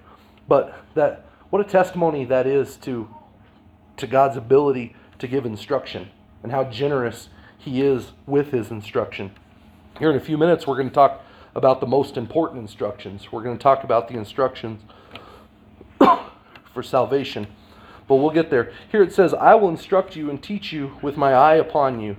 but 0.47 0.75
that 0.93 1.25
what 1.49 1.65
a 1.65 1.69
testimony 1.69 2.25
that 2.25 2.47
is 2.47 2.77
to 2.77 3.09
to 3.97 4.07
God's 4.07 4.37
ability 4.37 4.95
to 5.19 5.27
give 5.27 5.45
instruction 5.45 6.09
and 6.43 6.51
how 6.51 6.65
generous 6.65 7.29
he 7.57 7.81
is 7.81 8.11
with 8.25 8.51
his 8.51 8.71
instruction. 8.71 9.31
Here 9.99 10.09
in 10.09 10.17
a 10.17 10.21
few 10.21 10.37
minutes, 10.37 10.67
we're 10.67 10.75
going 10.75 10.89
to 10.89 10.93
talk 10.93 11.23
about 11.55 11.79
the 11.79 11.87
most 11.87 12.17
important 12.17 12.61
instructions. 12.61 13.31
We're 13.31 13.43
going 13.43 13.57
to 13.57 13.63
talk 13.63 13.83
about 13.83 14.07
the 14.07 14.15
instructions 14.15 14.81
for 15.99 16.83
salvation. 16.83 17.47
But 18.07 18.15
we'll 18.15 18.31
get 18.31 18.49
there. 18.49 18.71
Here 18.91 19.01
it 19.01 19.13
says, 19.13 19.33
I 19.33 19.55
will 19.55 19.69
instruct 19.69 20.15
you 20.15 20.29
and 20.29 20.41
teach 20.41 20.71
you 20.71 20.97
with 21.01 21.17
my 21.17 21.33
eye 21.33 21.55
upon 21.55 21.99
you. 22.01 22.17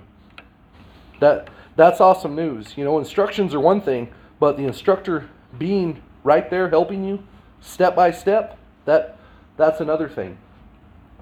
That 1.20 1.49
that's 1.77 2.01
awesome 2.01 2.35
news. 2.35 2.77
You 2.77 2.85
know, 2.85 2.99
instructions 2.99 3.55
are 3.55 3.61
one 3.61 3.81
thing, 3.81 4.09
but 4.40 4.57
the 4.57 4.64
instructor 4.64 5.29
being 5.59 6.03
right 6.25 6.49
there 6.51 6.68
helping 6.68 7.05
you 7.05 7.22
step 7.61 7.94
by 7.94 8.11
step, 8.11 8.59
that 8.87 9.18
that's 9.57 9.81
another 9.81 10.09
thing. 10.09 10.38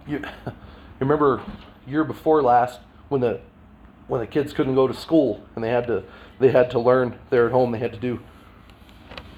You, 0.06 0.18
you 0.46 0.52
remember 1.00 1.42
year 1.86 2.04
before 2.04 2.42
last 2.42 2.80
when 3.08 3.20
the 3.20 3.40
when 4.06 4.20
the 4.20 4.26
kids 4.26 4.52
couldn't 4.52 4.74
go 4.74 4.86
to 4.86 4.94
school 4.94 5.42
and 5.54 5.64
they 5.64 5.70
had 5.70 5.86
to 5.86 6.02
they 6.38 6.50
had 6.50 6.70
to 6.70 6.78
learn 6.78 7.18
there 7.30 7.46
at 7.46 7.52
home 7.52 7.72
they 7.72 7.78
had 7.78 7.92
to 7.92 7.98
do 7.98 8.20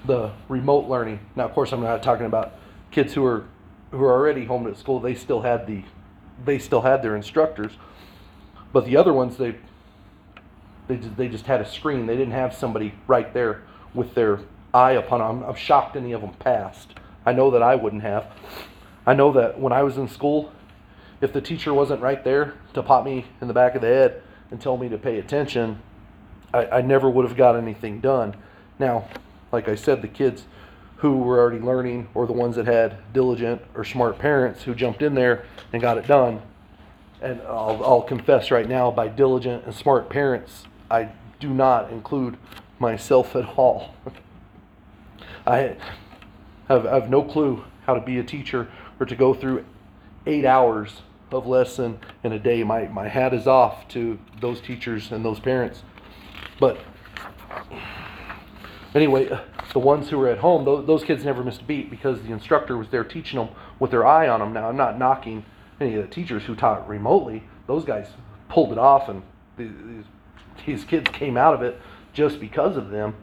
the 0.07 0.31
remote 0.49 0.87
learning. 0.87 1.19
Now, 1.35 1.45
of 1.45 1.53
course, 1.53 1.71
I'm 1.71 1.81
not 1.81 2.01
talking 2.01 2.25
about 2.25 2.53
kids 2.89 3.13
who 3.13 3.23
are 3.25 3.45
who 3.91 4.03
are 4.03 4.11
already 4.11 4.45
home 4.45 4.65
at 4.67 4.77
school. 4.77 4.99
They 4.99 5.13
still 5.13 5.41
had 5.41 5.67
the 5.67 5.83
they 6.43 6.57
still 6.57 6.81
had 6.81 7.01
their 7.03 7.15
instructors, 7.15 7.73
but 8.73 8.85
the 8.85 8.97
other 8.97 9.13
ones 9.13 9.37
they 9.37 9.55
they 10.87 10.95
just, 10.97 11.17
they 11.17 11.27
just 11.27 11.45
had 11.45 11.61
a 11.61 11.69
screen. 11.69 12.05
They 12.05 12.15
didn't 12.15 12.33
have 12.33 12.55
somebody 12.55 12.93
right 13.07 13.33
there 13.33 13.63
with 13.93 14.15
their 14.15 14.39
eye 14.73 14.93
upon 14.93 15.19
them. 15.19 15.47
I'm 15.47 15.55
shocked 15.55 15.95
any 15.95 16.13
of 16.13 16.21
them 16.21 16.33
passed. 16.33 16.93
I 17.25 17.33
know 17.33 17.51
that 17.51 17.61
I 17.61 17.75
wouldn't 17.75 18.03
have. 18.03 18.31
I 19.05 19.13
know 19.13 19.33
that 19.33 19.59
when 19.59 19.73
I 19.73 19.83
was 19.83 19.97
in 19.97 20.07
school, 20.07 20.51
if 21.19 21.33
the 21.33 21.41
teacher 21.41 21.73
wasn't 21.73 22.01
right 22.01 22.23
there 22.23 22.53
to 22.73 22.83
pop 22.83 23.03
me 23.03 23.25
in 23.41 23.47
the 23.47 23.53
back 23.53 23.75
of 23.75 23.81
the 23.81 23.87
head 23.87 24.23
and 24.51 24.61
tell 24.61 24.77
me 24.77 24.89
to 24.89 24.97
pay 24.97 25.19
attention, 25.19 25.81
I, 26.53 26.65
I 26.67 26.81
never 26.81 27.09
would 27.09 27.25
have 27.25 27.37
got 27.37 27.55
anything 27.55 27.99
done. 27.99 28.35
Now, 28.79 29.07
like 29.51 29.67
I 29.67 29.75
said, 29.75 30.01
the 30.01 30.07
kids 30.07 30.45
who 30.97 31.17
were 31.17 31.39
already 31.39 31.59
learning 31.59 32.09
or 32.13 32.25
the 32.25 32.33
ones 32.33 32.55
that 32.55 32.65
had 32.65 32.97
diligent 33.13 33.61
or 33.75 33.83
smart 33.83 34.17
parents 34.17 34.63
who 34.63 34.73
jumped 34.73 35.01
in 35.01 35.13
there 35.13 35.45
and 35.71 35.81
got 35.81 35.97
it 35.97 36.07
done. 36.07 36.41
And 37.21 37.41
I'll, 37.41 37.83
I'll 37.83 38.01
confess 38.01 38.51
right 38.51 38.67
now, 38.67 38.91
by 38.91 39.07
diligent 39.07 39.65
and 39.65 39.75
smart 39.75 40.09
parents, 40.09 40.65
I 40.89 41.09
do 41.39 41.49
not 41.49 41.91
include 41.91 42.37
myself 42.79 43.35
at 43.35 43.45
all. 43.57 43.95
I 45.47 45.75
have, 46.67 46.85
I 46.85 46.95
have 46.95 47.09
no 47.09 47.23
clue 47.23 47.63
how 47.85 47.93
to 47.93 48.01
be 48.01 48.19
a 48.19 48.23
teacher 48.23 48.67
or 48.99 49.05
to 49.05 49.15
go 49.15 49.33
through 49.33 49.65
eight 50.25 50.45
hours 50.45 51.01
of 51.31 51.45
lesson 51.45 51.99
in 52.23 52.31
a 52.31 52.39
day. 52.39 52.63
My, 52.63 52.87
my 52.87 53.07
hat 53.07 53.33
is 53.33 53.47
off 53.47 53.87
to 53.89 54.19
those 54.41 54.61
teachers 54.61 55.11
and 55.11 55.23
those 55.23 55.39
parents. 55.39 55.83
But 56.59 56.79
anyway, 58.95 59.29
the 59.73 59.79
ones 59.79 60.09
who 60.09 60.17
were 60.17 60.29
at 60.29 60.39
home, 60.39 60.65
those, 60.65 60.87
those 60.87 61.03
kids 61.03 61.23
never 61.23 61.43
missed 61.43 61.61
a 61.61 61.65
beat 61.65 61.89
because 61.89 62.21
the 62.21 62.31
instructor 62.31 62.77
was 62.77 62.89
there 62.89 63.03
teaching 63.03 63.39
them 63.39 63.49
with 63.79 63.91
their 63.91 64.05
eye 64.05 64.27
on 64.27 64.39
them. 64.39 64.53
Now, 64.53 64.69
I'm 64.69 64.77
not 64.77 64.97
knocking 64.97 65.45
any 65.79 65.95
of 65.95 66.01
the 66.01 66.13
teachers 66.13 66.43
who 66.43 66.55
taught 66.55 66.87
remotely. 66.87 67.43
Those 67.67 67.85
guys 67.85 68.07
pulled 68.49 68.71
it 68.71 68.77
off, 68.77 69.09
and 69.09 69.21
these, 69.57 70.05
these 70.65 70.83
kids 70.85 71.09
came 71.11 71.37
out 71.37 71.53
of 71.53 71.61
it 71.61 71.79
just 72.13 72.39
because 72.39 72.77
of 72.77 72.89
them. 72.89 73.15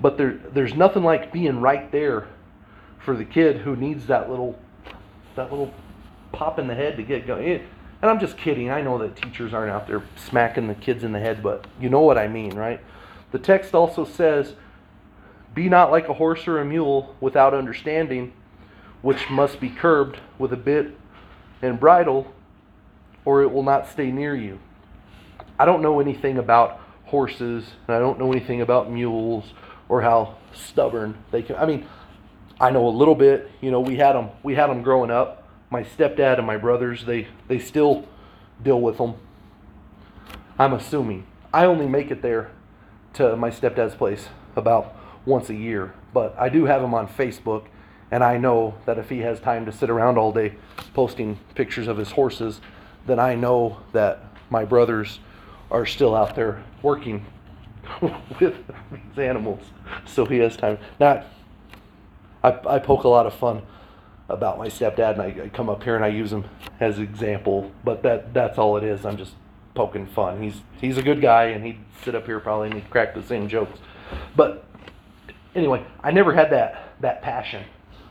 But 0.00 0.18
there, 0.18 0.38
there's 0.52 0.74
nothing 0.74 1.02
like 1.02 1.32
being 1.32 1.60
right 1.60 1.90
there 1.90 2.28
for 3.02 3.16
the 3.16 3.24
kid 3.24 3.58
who 3.58 3.76
needs 3.76 4.06
that 4.08 4.28
little, 4.28 4.58
that 5.36 5.50
little 5.50 5.72
pop 6.36 6.58
in 6.58 6.66
the 6.66 6.74
head 6.74 6.96
to 6.96 7.02
get 7.02 7.26
going. 7.26 7.66
And 8.02 8.10
I'm 8.10 8.20
just 8.20 8.36
kidding. 8.36 8.70
I 8.70 8.82
know 8.82 8.98
that 8.98 9.16
teachers 9.16 9.54
aren't 9.54 9.72
out 9.72 9.86
there 9.86 10.02
smacking 10.16 10.68
the 10.68 10.74
kids 10.74 11.02
in 11.02 11.12
the 11.12 11.18
head, 11.18 11.42
but 11.42 11.66
you 11.80 11.88
know 11.88 12.02
what 12.02 12.18
I 12.18 12.28
mean, 12.28 12.54
right? 12.54 12.80
The 13.32 13.38
text 13.38 13.74
also 13.74 14.04
says, 14.04 14.54
Be 15.54 15.68
not 15.68 15.90
like 15.90 16.08
a 16.08 16.14
horse 16.14 16.46
or 16.46 16.60
a 16.60 16.64
mule 16.64 17.16
without 17.20 17.54
understanding, 17.54 18.32
which 19.02 19.30
must 19.30 19.60
be 19.60 19.70
curbed 19.70 20.18
with 20.38 20.52
a 20.52 20.56
bit 20.56 20.96
and 21.62 21.80
bridle, 21.80 22.32
or 23.24 23.42
it 23.42 23.50
will 23.50 23.62
not 23.62 23.88
stay 23.88 24.10
near 24.10 24.36
you. 24.36 24.58
I 25.58 25.64
don't 25.64 25.80
know 25.80 26.00
anything 26.00 26.36
about 26.36 26.80
horses, 27.06 27.64
and 27.88 27.96
I 27.96 27.98
don't 27.98 28.18
know 28.18 28.30
anything 28.30 28.60
about 28.60 28.90
mules 28.90 29.54
or 29.88 30.02
how 30.02 30.36
stubborn 30.52 31.16
they 31.30 31.42
can. 31.42 31.56
I 31.56 31.64
mean, 31.64 31.86
I 32.60 32.70
know 32.70 32.86
a 32.86 32.90
little 32.90 33.14
bit. 33.14 33.50
You 33.62 33.70
know, 33.70 33.80
we 33.80 33.96
had 33.96 34.12
them. 34.12 34.30
We 34.42 34.54
had 34.54 34.68
them 34.68 34.82
growing 34.82 35.10
up 35.10 35.45
my 35.70 35.82
stepdad 35.82 36.38
and 36.38 36.46
my 36.46 36.56
brothers, 36.56 37.04
they, 37.04 37.28
they 37.48 37.58
still 37.58 38.06
deal 38.62 38.80
with 38.80 38.98
them. 38.98 39.14
I'm 40.58 40.72
assuming. 40.72 41.26
I 41.52 41.64
only 41.64 41.86
make 41.86 42.10
it 42.10 42.22
there 42.22 42.50
to 43.14 43.36
my 43.36 43.50
stepdad's 43.50 43.94
place 43.94 44.28
about 44.54 44.94
once 45.24 45.50
a 45.50 45.54
year, 45.54 45.94
but 46.12 46.34
I 46.38 46.48
do 46.48 46.66
have 46.66 46.82
him 46.82 46.94
on 46.94 47.08
Facebook, 47.08 47.64
and 48.10 48.22
I 48.22 48.38
know 48.38 48.74
that 48.86 48.98
if 48.98 49.10
he 49.10 49.18
has 49.18 49.40
time 49.40 49.66
to 49.66 49.72
sit 49.72 49.90
around 49.90 50.18
all 50.18 50.32
day 50.32 50.54
posting 50.94 51.38
pictures 51.54 51.88
of 51.88 51.98
his 51.98 52.12
horses, 52.12 52.60
then 53.06 53.18
I 53.18 53.34
know 53.34 53.78
that 53.92 54.22
my 54.50 54.64
brothers 54.64 55.18
are 55.70 55.84
still 55.84 56.14
out 56.14 56.36
there 56.36 56.62
working 56.82 57.26
with 58.00 58.54
these 58.90 59.18
animals, 59.18 59.62
so 60.04 60.24
he 60.24 60.38
has 60.38 60.56
time. 60.56 60.78
Now, 61.00 61.24
I, 62.42 62.58
I 62.66 62.78
poke 62.78 63.04
a 63.04 63.08
lot 63.08 63.26
of 63.26 63.34
fun 63.34 63.62
about 64.28 64.58
my 64.58 64.68
stepdad, 64.68 65.12
and 65.12 65.22
I, 65.22 65.44
I 65.44 65.48
come 65.48 65.68
up 65.68 65.82
here 65.82 65.96
and 65.96 66.04
I 66.04 66.08
use 66.08 66.32
him 66.32 66.44
as 66.80 66.98
example. 66.98 67.70
But 67.84 68.02
that 68.02 68.34
that's 68.34 68.58
all 68.58 68.76
it 68.76 68.84
is. 68.84 69.04
I'm 69.04 69.16
just 69.16 69.34
poking 69.74 70.06
fun. 70.06 70.42
He's 70.42 70.62
he's 70.80 70.98
a 70.98 71.02
good 71.02 71.20
guy, 71.20 71.44
and 71.46 71.64
he'd 71.64 71.78
sit 72.02 72.14
up 72.14 72.26
here 72.26 72.40
probably 72.40 72.68
and 72.68 72.74
he'd 72.74 72.90
crack 72.90 73.14
the 73.14 73.22
same 73.22 73.48
jokes. 73.48 73.78
But 74.34 74.64
anyway, 75.54 75.84
I 76.02 76.10
never 76.10 76.32
had 76.32 76.50
that 76.50 76.94
that 77.00 77.22
passion. 77.22 77.64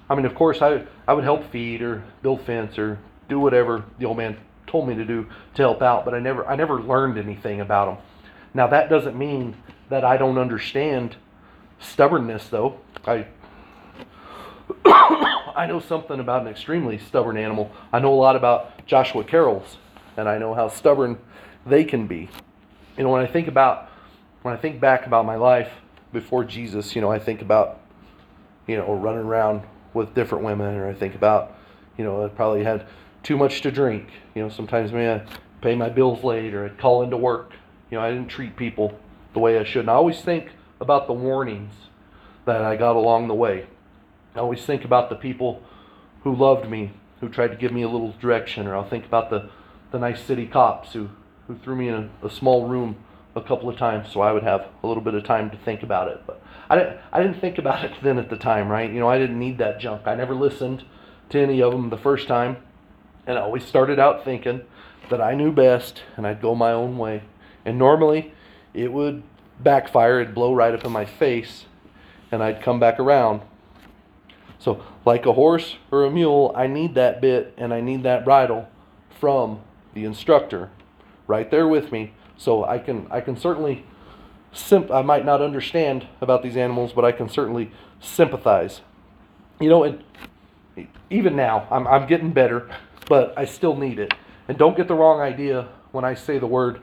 I 0.10 0.16
mean, 0.16 0.26
of 0.26 0.36
course, 0.36 0.62
I 0.62 0.84
I 1.08 1.14
would 1.14 1.24
help 1.24 1.50
feed 1.52 1.82
or 1.82 2.04
build 2.22 2.42
fence 2.42 2.78
or 2.78 3.00
do 3.28 3.40
whatever 3.40 3.84
the 4.00 4.06
old 4.06 4.18
man 4.18 4.38
told 4.68 4.88
me 4.88 4.96
to 4.96 5.06
do 5.06 5.28
to 5.56 5.62
help 5.62 5.82
out, 5.82 6.06
but 6.06 6.14
I 6.14 6.20
never 6.20 6.46
I 6.48 6.56
never 6.56 6.82
learned 6.82 7.18
anything 7.18 7.62
about 7.62 7.90
him. 7.90 8.04
Now 8.54 8.68
that 8.68 8.90
doesn't 8.90 9.18
mean 9.18 9.56
that 9.90 10.04
I 10.04 10.18
don't 10.18 10.38
understand 10.38 11.18
stubbornness, 11.80 12.48
though. 12.48 12.80
I 13.06 13.28
I 14.86 15.66
know 15.68 15.80
something 15.80 16.20
about 16.20 16.42
an 16.42 16.48
extremely 16.48 16.98
stubborn 16.98 17.38
animal. 17.38 17.72
I 17.94 18.00
know 18.00 18.14
a 18.14 18.16
lot 18.16 18.36
about 18.36 18.86
Joshua 18.86 19.24
Carrolls, 19.24 19.78
and 20.18 20.28
I 20.28 20.38
know 20.38 20.54
how 20.54 20.70
stubborn 20.70 21.18
they 21.66 21.84
can 21.84 22.08
be. 22.08 22.30
You 22.98 23.04
know, 23.04 23.10
when 23.10 23.22
I 23.22 23.28
think 23.28 23.48
about 23.48 23.90
when 24.42 24.54
I 24.54 24.58
think 24.58 24.80
back 24.80 25.08
about 25.08 25.26
my 25.26 25.36
life 25.36 25.72
before 26.14 26.44
Jesus, 26.44 26.96
you 26.96 27.02
know, 27.02 27.12
I 27.12 27.20
think 27.20 27.42
about 27.42 27.82
you 28.68 28.78
know 28.78 28.94
running 28.96 29.26
around 29.26 29.64
with 29.94 30.14
different 30.14 30.44
women, 30.44 30.76
or 30.76 30.88
I 30.88 30.94
think 30.94 31.16
about 31.16 31.56
you 31.98 32.04
know 32.04 32.26
I 32.26 32.30
probably 32.30 32.64
had 32.64 32.86
too 33.24 33.38
much 33.38 33.62
to 33.62 33.72
drink. 33.72 34.10
You 34.34 34.44
know, 34.44 34.50
sometimes 34.50 34.92
maybe 34.92 35.10
I 35.10 35.26
pay 35.62 35.76
my 35.76 35.90
bills 35.90 36.24
late, 36.24 36.54
or 36.54 36.66
I'd 36.66 36.78
call 36.78 37.04
into 37.04 37.18
work. 37.18 37.54
You 37.92 37.98
know, 37.98 38.04
I 38.04 38.10
didn't 38.10 38.28
treat 38.28 38.56
people 38.56 38.98
the 39.34 39.40
way 39.40 39.60
I 39.60 39.64
should. 39.64 39.82
And 39.82 39.90
I 39.90 39.94
always 39.94 40.22
think 40.22 40.52
about 40.80 41.08
the 41.08 41.14
warnings 41.14 41.74
that 42.46 42.62
I 42.62 42.76
got 42.76 42.96
along 42.96 43.28
the 43.28 43.34
way. 43.34 43.68
I 44.36 44.40
always 44.40 44.66
think 44.66 44.84
about 44.84 45.10
the 45.10 45.16
people 45.16 45.64
who 46.24 46.36
loved 46.36 46.70
me, 46.70 46.92
who 47.22 47.30
tried 47.30 47.48
to 47.50 47.56
give 47.56 47.72
me 47.72 47.84
a 47.84 47.88
little 47.88 48.14
direction, 48.20 48.68
or 48.68 48.76
I'll 48.76 48.90
think 48.90 49.06
about 49.06 49.30
the, 49.30 49.50
the 49.92 50.00
nice 50.00 50.22
city 50.22 50.46
cops 50.46 50.92
who, 50.92 51.10
who 51.48 51.56
threw 51.56 51.76
me 51.76 51.88
in 51.88 52.12
a, 52.22 52.28
a 52.28 52.30
small 52.30 52.68
room 52.68 52.98
a 53.36 53.42
couple 53.42 53.70
of 53.70 53.78
times 53.78 54.12
so 54.12 54.22
I 54.22 54.32
would 54.34 54.44
have 54.44 54.68
a 54.84 54.88
little 54.88 55.04
bit 55.04 55.14
of 55.14 55.24
time 55.24 55.50
to 55.52 55.58
think 55.58 55.84
about 55.84 56.10
it. 56.10 56.22
But 56.28 56.42
I 56.70 56.76
didn't, 56.76 56.98
I 57.14 57.22
didn't 57.22 57.40
think 57.40 57.58
about 57.58 57.86
it 57.86 57.94
then 58.04 58.18
at 58.18 58.30
the 58.30 58.38
time, 58.38 58.68
right? 58.68 58.92
You 58.92 59.00
know, 59.00 59.10
I 59.10 59.18
didn't 59.18 59.40
need 59.40 59.58
that 59.60 59.80
junk. 59.80 60.02
I 60.06 60.16
never 60.16 60.36
listened 60.36 60.84
to 61.30 61.40
any 61.40 61.62
of 61.62 61.72
them 61.72 61.90
the 61.90 61.98
first 61.98 62.28
time. 62.28 62.58
And 63.26 63.38
I 63.38 63.42
always 63.42 63.64
started 63.64 64.00
out 64.00 64.26
thinking 64.26 64.62
that 65.10 65.22
I 65.22 65.34
knew 65.34 65.52
best 65.52 66.04
and 66.18 66.28
I'd 66.28 66.42
go 66.42 66.56
my 66.56 66.72
own 66.72 66.98
way. 66.98 67.24
And 67.64 67.78
normally 67.80 68.34
it 68.74 68.92
would 68.92 69.24
backfire, 69.62 70.20
it'd 70.20 70.36
blow 70.36 70.54
right 70.54 70.74
up 70.74 70.84
in 70.84 70.92
my 70.92 71.06
face, 71.06 71.66
and 72.32 72.44
I'd 72.44 72.62
come 72.62 72.80
back 72.80 73.00
around 73.00 73.42
so, 74.66 74.84
like 75.06 75.28
a 75.28 75.34
horse 75.34 75.76
or 75.92 76.06
a 76.06 76.10
mule, 76.10 76.52
I 76.58 76.66
need 76.66 76.96
that 76.96 77.22
bit 77.22 77.54
and 77.56 77.72
I 77.72 77.82
need 77.82 78.02
that 78.02 78.26
bridle 78.26 78.68
from 79.20 79.60
the 79.94 80.06
instructor 80.06 80.72
right 81.28 81.52
there 81.52 81.68
with 81.68 81.92
me. 81.92 82.14
So 82.36 82.66
I 82.66 82.80
can 82.80 83.06
I 83.12 83.22
can 83.22 83.38
certainly 83.38 83.86
sim- 84.54 84.92
I 84.92 85.04
might 85.04 85.24
not 85.24 85.40
understand 85.40 86.08
about 86.20 86.42
these 86.42 86.58
animals, 86.58 86.94
but 86.94 87.06
I 87.06 87.12
can 87.12 87.30
certainly 87.30 87.70
sympathize. 88.00 88.82
You 89.60 89.70
know, 89.70 89.84
and 89.84 90.04
even 91.12 91.36
now 91.36 91.68
I'm 91.70 91.86
I'm 91.86 92.08
getting 92.08 92.34
better, 92.34 92.68
but 93.08 93.38
I 93.38 93.46
still 93.46 93.76
need 93.76 94.00
it. 94.00 94.16
And 94.48 94.58
don't 94.58 94.76
get 94.76 94.88
the 94.88 94.96
wrong 94.96 95.22
idea 95.22 95.68
when 95.92 96.04
I 96.04 96.16
say 96.16 96.40
the 96.40 96.48
word 96.48 96.82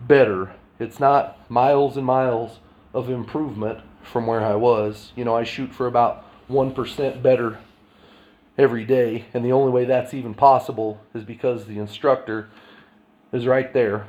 better. 0.00 0.54
It's 0.78 0.98
not 0.98 1.50
miles 1.50 1.98
and 1.98 2.06
miles 2.06 2.60
of 2.94 3.10
improvement 3.10 3.80
from 4.02 4.26
where 4.26 4.40
I 4.42 4.54
was. 4.54 5.12
You 5.14 5.26
know, 5.26 5.36
I 5.36 5.44
shoot 5.44 5.74
for 5.74 5.86
about 5.86 6.24
1% 6.50 7.22
better 7.22 7.58
every 8.56 8.84
day. 8.84 9.26
And 9.32 9.44
the 9.44 9.52
only 9.52 9.70
way 9.70 9.84
that's 9.84 10.14
even 10.14 10.34
possible 10.34 11.00
is 11.14 11.24
because 11.24 11.66
the 11.66 11.78
instructor 11.78 12.48
is 13.32 13.46
right 13.46 13.72
there 13.72 14.06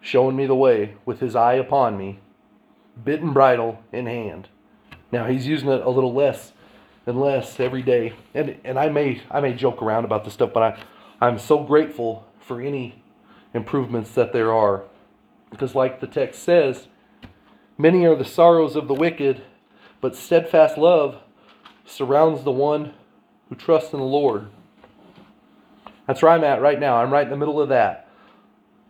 showing 0.00 0.36
me 0.36 0.46
the 0.46 0.54
way 0.54 0.94
with 1.04 1.20
his 1.20 1.36
eye 1.36 1.54
upon 1.54 1.96
me, 1.98 2.18
bit 3.02 3.20
and 3.20 3.34
bridle 3.34 3.80
in 3.92 4.06
hand. 4.06 4.48
Now 5.12 5.26
he's 5.26 5.46
using 5.46 5.68
it 5.68 5.82
a 5.82 5.90
little 5.90 6.14
less 6.14 6.52
and 7.06 7.20
less 7.20 7.58
every 7.60 7.82
day. 7.82 8.14
And 8.34 8.56
and 8.64 8.78
I 8.78 8.88
may 8.88 9.22
I 9.30 9.40
may 9.40 9.52
joke 9.52 9.82
around 9.82 10.04
about 10.04 10.24
this 10.24 10.34
stuff, 10.34 10.52
but 10.52 10.62
I 10.62 10.82
I'm 11.20 11.38
so 11.38 11.62
grateful 11.62 12.26
for 12.40 12.60
any 12.60 13.02
improvements 13.52 14.12
that 14.12 14.32
there 14.32 14.52
are. 14.52 14.84
Because 15.50 15.74
like 15.74 16.00
the 16.00 16.06
text 16.06 16.42
says, 16.42 16.86
many 17.76 18.06
are 18.06 18.14
the 18.14 18.24
sorrows 18.24 18.76
of 18.76 18.88
the 18.88 18.94
wicked, 18.94 19.42
but 20.00 20.16
steadfast 20.16 20.78
love 20.78 21.16
surrounds 21.90 22.44
the 22.44 22.52
one 22.52 22.94
who 23.48 23.54
trusts 23.54 23.92
in 23.92 23.98
the 23.98 24.04
Lord. 24.04 24.48
That's 26.06 26.22
where 26.22 26.32
I'm 26.32 26.44
at 26.44 26.60
right 26.60 26.78
now. 26.78 26.96
I'm 26.96 27.12
right 27.12 27.24
in 27.24 27.30
the 27.30 27.36
middle 27.36 27.60
of 27.60 27.68
that. 27.68 28.08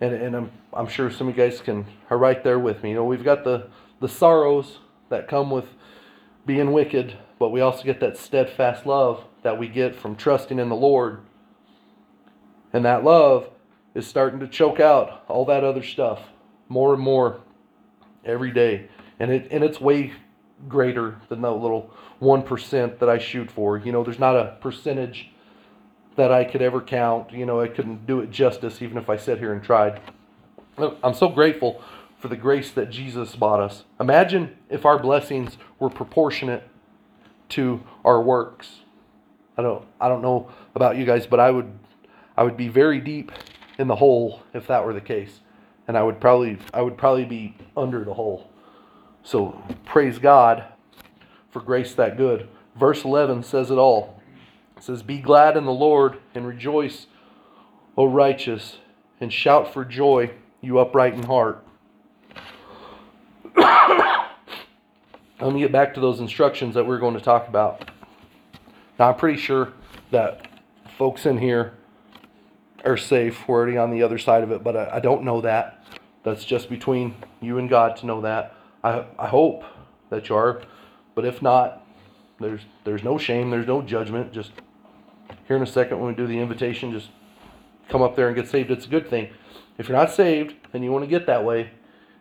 And, 0.00 0.14
and 0.14 0.36
I'm, 0.36 0.50
I'm 0.72 0.86
sure 0.86 1.10
some 1.10 1.28
of 1.28 1.36
you 1.36 1.42
guys 1.44 1.60
can 1.60 1.86
are 2.08 2.18
right 2.18 2.42
there 2.42 2.58
with 2.58 2.82
me. 2.82 2.90
You 2.90 2.96
know, 2.96 3.04
we've 3.04 3.24
got 3.24 3.44
the, 3.44 3.68
the 4.00 4.08
sorrows 4.08 4.78
that 5.08 5.28
come 5.28 5.50
with 5.50 5.66
being 6.46 6.72
wicked, 6.72 7.16
but 7.38 7.50
we 7.50 7.60
also 7.60 7.84
get 7.84 8.00
that 8.00 8.16
steadfast 8.16 8.86
love 8.86 9.24
that 9.42 9.58
we 9.58 9.68
get 9.68 9.94
from 9.94 10.16
trusting 10.16 10.58
in 10.58 10.68
the 10.68 10.76
Lord. 10.76 11.20
And 12.72 12.84
that 12.84 13.04
love 13.04 13.50
is 13.94 14.06
starting 14.06 14.40
to 14.40 14.48
choke 14.48 14.80
out 14.80 15.24
all 15.28 15.44
that 15.46 15.64
other 15.64 15.82
stuff 15.82 16.20
more 16.68 16.94
and 16.94 17.02
more 17.02 17.40
every 18.24 18.52
day. 18.52 18.88
And 19.18 19.30
it 19.30 19.48
and 19.50 19.62
it's 19.62 19.80
way 19.80 20.12
greater 20.68 21.20
than 21.28 21.40
the 21.40 21.52
little 21.52 21.90
1% 22.20 22.98
that 22.98 23.08
I 23.08 23.18
shoot 23.18 23.50
for. 23.50 23.78
You 23.78 23.92
know, 23.92 24.04
there's 24.04 24.18
not 24.18 24.36
a 24.36 24.56
percentage 24.60 25.30
that 26.16 26.32
I 26.32 26.44
could 26.44 26.62
ever 26.62 26.80
count. 26.80 27.32
You 27.32 27.46
know, 27.46 27.60
I 27.60 27.68
couldn't 27.68 28.06
do 28.06 28.20
it 28.20 28.30
justice 28.30 28.82
even 28.82 28.98
if 28.98 29.08
I 29.08 29.16
sat 29.16 29.38
here 29.38 29.52
and 29.52 29.62
tried. 29.62 30.00
I'm 31.02 31.14
so 31.14 31.28
grateful 31.28 31.82
for 32.18 32.28
the 32.28 32.36
grace 32.36 32.70
that 32.72 32.90
Jesus 32.90 33.34
bought 33.34 33.60
us. 33.60 33.84
Imagine 33.98 34.56
if 34.68 34.84
our 34.84 34.98
blessings 34.98 35.56
were 35.78 35.88
proportionate 35.88 36.68
to 37.50 37.82
our 38.04 38.20
works. 38.20 38.80
I 39.56 39.62
don't 39.62 39.84
I 40.00 40.08
don't 40.08 40.22
know 40.22 40.50
about 40.74 40.96
you 40.96 41.04
guys, 41.04 41.26
but 41.26 41.40
I 41.40 41.50
would 41.50 41.72
I 42.36 42.42
would 42.42 42.56
be 42.56 42.68
very 42.68 43.00
deep 43.00 43.32
in 43.78 43.88
the 43.88 43.96
hole 43.96 44.42
if 44.52 44.66
that 44.66 44.84
were 44.84 44.92
the 44.92 45.00
case. 45.00 45.40
And 45.88 45.96
I 45.96 46.02
would 46.02 46.20
probably 46.20 46.58
I 46.72 46.82
would 46.82 46.96
probably 46.96 47.24
be 47.24 47.56
under 47.76 48.04
the 48.04 48.14
hole. 48.14 48.49
So 49.22 49.62
praise 49.84 50.18
God 50.18 50.64
for 51.50 51.60
grace 51.60 51.94
that 51.94 52.16
good. 52.16 52.48
Verse 52.76 53.04
11 53.04 53.42
says 53.42 53.70
it 53.70 53.78
all. 53.78 54.20
It 54.76 54.84
says, 54.84 55.02
Be 55.02 55.18
glad 55.18 55.56
in 55.56 55.64
the 55.64 55.72
Lord 55.72 56.18
and 56.34 56.46
rejoice, 56.46 57.06
O 57.96 58.06
righteous, 58.06 58.78
and 59.20 59.32
shout 59.32 59.72
for 59.72 59.84
joy, 59.84 60.30
you 60.60 60.78
upright 60.78 61.14
in 61.14 61.24
heart. 61.24 61.64
Let 63.56 65.52
me 65.52 65.60
get 65.60 65.72
back 65.72 65.94
to 65.94 66.00
those 66.00 66.20
instructions 66.20 66.74
that 66.74 66.86
we're 66.86 66.98
going 66.98 67.14
to 67.14 67.20
talk 67.20 67.48
about. 67.48 67.90
Now, 68.98 69.10
I'm 69.10 69.16
pretty 69.16 69.38
sure 69.38 69.72
that 70.10 70.46
folks 70.98 71.26
in 71.26 71.38
here 71.38 71.74
are 72.84 72.96
safe. 72.96 73.48
We're 73.48 73.56
already 73.56 73.76
on 73.78 73.90
the 73.90 74.02
other 74.02 74.18
side 74.18 74.42
of 74.42 74.50
it, 74.50 74.62
but 74.62 74.76
I, 74.76 74.96
I 74.96 75.00
don't 75.00 75.24
know 75.24 75.40
that. 75.40 75.84
That's 76.22 76.44
just 76.44 76.68
between 76.68 77.14
you 77.40 77.58
and 77.58 77.68
God 77.68 77.96
to 77.96 78.06
know 78.06 78.20
that. 78.20 78.54
I, 78.82 79.04
I 79.18 79.28
hope 79.28 79.64
that 80.10 80.28
you 80.28 80.36
are, 80.36 80.62
but 81.14 81.24
if 81.24 81.42
not, 81.42 81.86
there's 82.40 82.62
there's 82.84 83.02
no 83.02 83.18
shame, 83.18 83.50
there's 83.50 83.66
no 83.66 83.82
judgment. 83.82 84.32
Just 84.32 84.52
here 85.46 85.56
in 85.56 85.62
a 85.62 85.66
second 85.66 85.98
when 85.98 86.08
we 86.08 86.14
do 86.14 86.26
the 86.26 86.38
invitation, 86.38 86.92
just 86.92 87.10
come 87.88 88.02
up 88.02 88.16
there 88.16 88.28
and 88.28 88.36
get 88.36 88.48
saved. 88.48 88.70
It's 88.70 88.86
a 88.86 88.88
good 88.88 89.08
thing. 89.08 89.28
If 89.78 89.88
you're 89.88 89.98
not 89.98 90.10
saved 90.10 90.54
and 90.72 90.82
you 90.84 90.90
want 90.90 91.04
to 91.04 91.10
get 91.10 91.26
that 91.26 91.44
way, 91.44 91.70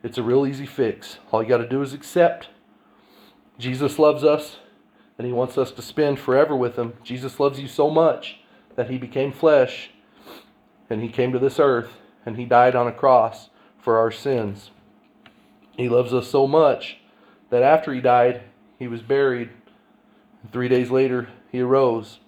it's 0.04 0.18
a 0.18 0.24
real 0.24 0.46
easy 0.46 0.66
fix. 0.66 1.20
All 1.32 1.42
you 1.44 1.50
got 1.50 1.58
to 1.58 1.68
do 1.68 1.82
is 1.82 1.94
accept. 1.94 2.50
Jesus 3.58 4.00
loves 4.00 4.24
us 4.24 4.58
and 5.18 5.28
he 5.28 5.34
wants 5.34 5.58
us 5.58 5.72
to 5.72 5.82
spend 5.82 6.20
forever 6.20 6.56
with 6.56 6.78
him. 6.78 6.94
Jesus 7.04 7.40
loves 7.40 7.60
you 7.60 7.68
so 7.68 7.90
much 7.90 8.40
that 8.76 8.90
he 8.90 8.98
became 8.98 9.32
flesh 9.32 9.92
and 10.90 11.02
he 11.02 11.10
came 11.10 11.32
to 11.34 11.40
this 11.40 11.60
earth 11.60 11.92
and 12.26 12.38
he 12.38 12.46
died 12.46 12.76
on 12.76 12.88
a 12.88 12.94
cross 12.94 13.50
for 13.78 13.98
our 13.98 14.12
sins. 14.12 14.72
He 15.80 15.88
loves 15.88 16.14
us 16.14 16.28
so 16.28 16.46
much 16.46 16.98
that 17.52 17.64
after 17.64 17.94
he 17.94 18.02
died, 18.02 18.44
he 18.78 18.90
was 18.90 19.02
buried. 19.02 19.50
Three 20.52 20.68
days 20.68 20.92
later, 20.92 21.30
he 21.54 21.62
arose. 21.62 22.20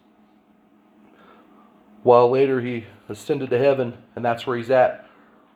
While 2.02 2.30
later, 2.30 2.62
he 2.62 2.86
ascended 3.10 3.50
to 3.50 3.58
heaven, 3.58 3.98
and 4.16 4.24
that's 4.24 4.48
where 4.48 4.56
he's 4.56 4.72
at 4.72 5.06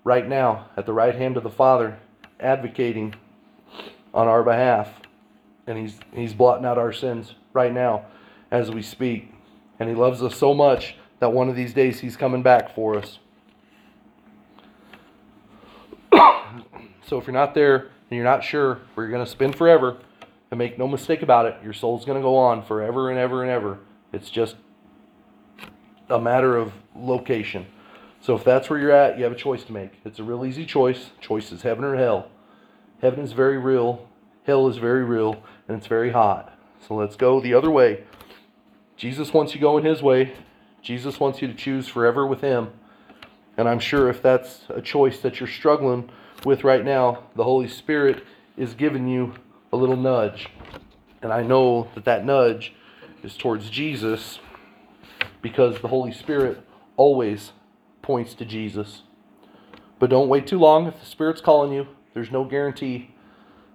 right 0.03 0.27
now, 0.27 0.67
at 0.75 0.85
the 0.85 0.91
right 0.91 1.15
hand 1.15 1.37
of 1.37 1.43
the 1.43 1.49
Father, 1.49 1.97
advocating 2.37 3.15
on 4.13 4.27
our 4.27 4.43
behalf. 4.43 4.89
And 5.65 5.77
he's, 5.77 5.97
he's 6.11 6.33
blotting 6.33 6.65
out 6.65 6.77
our 6.77 6.91
sins 6.91 7.35
right 7.53 7.71
now 7.71 8.07
as 8.51 8.71
we 8.71 8.81
speak. 8.81 9.33
And 9.79 9.87
he 9.87 9.95
loves 9.95 10.21
us 10.21 10.35
so 10.35 10.53
much 10.53 10.97
that 11.19 11.31
one 11.31 11.47
of 11.47 11.55
these 11.55 11.73
days 11.73 12.01
he's 12.01 12.17
coming 12.17 12.43
back 12.43 12.75
for 12.75 12.97
us. 12.97 13.19
so 17.07 17.17
if 17.17 17.27
you're 17.27 17.33
not 17.33 17.53
there 17.53 17.75
and 17.75 18.11
you're 18.11 18.23
not 18.23 18.43
sure 18.43 18.79
where 18.93 19.05
you're 19.05 19.13
going 19.13 19.25
to 19.25 19.31
spend 19.31 19.55
forever, 19.55 19.97
and 20.51 20.57
make 20.57 20.77
no 20.77 20.87
mistake 20.87 21.21
about 21.21 21.45
it, 21.45 21.55
your 21.63 21.73
soul's 21.73 22.05
going 22.05 22.17
to 22.17 22.21
go 22.21 22.37
on 22.37 22.63
forever 22.63 23.09
and 23.09 23.19
ever 23.19 23.41
and 23.41 23.51
ever. 23.51 23.79
It's 24.13 24.29
just 24.29 24.55
a 26.09 26.19
matter 26.19 26.55
of 26.55 26.71
location. 26.95 27.65
So 28.21 28.35
if 28.35 28.43
that's 28.43 28.69
where 28.69 28.79
you're 28.79 28.91
at, 28.91 29.17
you 29.17 29.23
have 29.23 29.33
a 29.33 29.37
choice 29.37 29.63
to 29.65 29.73
make. 29.73 29.91
It's 30.03 30.19
a 30.19 30.23
real 30.23 30.45
easy 30.45 30.65
choice. 30.65 31.11
Choice 31.19 31.51
is 31.51 31.63
heaven 31.63 31.83
or 31.83 31.95
hell. 31.95 32.29
Heaven 33.01 33.19
is 33.19 33.33
very 33.33 33.57
real, 33.57 34.07
hell 34.45 34.67
is 34.67 34.77
very 34.77 35.03
real, 35.03 35.43
and 35.67 35.77
it's 35.77 35.87
very 35.87 36.11
hot. 36.11 36.57
So 36.87 36.95
let's 36.95 37.15
go 37.15 37.41
the 37.41 37.53
other 37.53 37.69
way. 37.69 38.03
Jesus 38.95 39.33
wants 39.33 39.53
you 39.53 39.61
going 39.61 39.83
his 39.83 40.01
way. 40.01 40.33
Jesus 40.81 41.19
wants 41.19 41.41
you 41.41 41.47
to 41.47 41.53
choose 41.53 41.87
forever 41.87 42.25
with 42.25 42.41
him. 42.41 42.69
And 43.57 43.67
I'm 43.67 43.79
sure 43.79 44.09
if 44.09 44.21
that's 44.21 44.61
a 44.69 44.81
choice 44.81 45.19
that 45.19 45.39
you're 45.39 45.49
struggling 45.49 46.09
with 46.45 46.63
right 46.63 46.85
now, 46.85 47.23
the 47.35 47.43
Holy 47.43 47.67
Spirit 47.67 48.23
is 48.55 48.73
giving 48.73 49.07
you 49.07 49.33
a 49.73 49.77
little 49.77 49.97
nudge. 49.97 50.47
And 51.21 51.33
I 51.33 51.41
know 51.41 51.89
that 51.95 52.05
that 52.05 52.23
nudge 52.23 52.73
is 53.23 53.35
towards 53.35 53.69
Jesus 53.69 54.39
because 55.41 55.81
the 55.81 55.87
Holy 55.87 56.11
Spirit 56.11 56.65
always 56.95 57.51
points 58.01 58.33
to 58.35 58.45
Jesus. 58.45 59.01
But 59.99 60.09
don't 60.09 60.29
wait 60.29 60.45
too 60.45 60.59
long. 60.59 60.87
If 60.87 60.99
the 60.99 61.05
Spirit's 61.05 61.41
calling 61.41 61.73
you, 61.73 61.87
there's 62.13 62.31
no 62.31 62.45
guarantee 62.45 63.15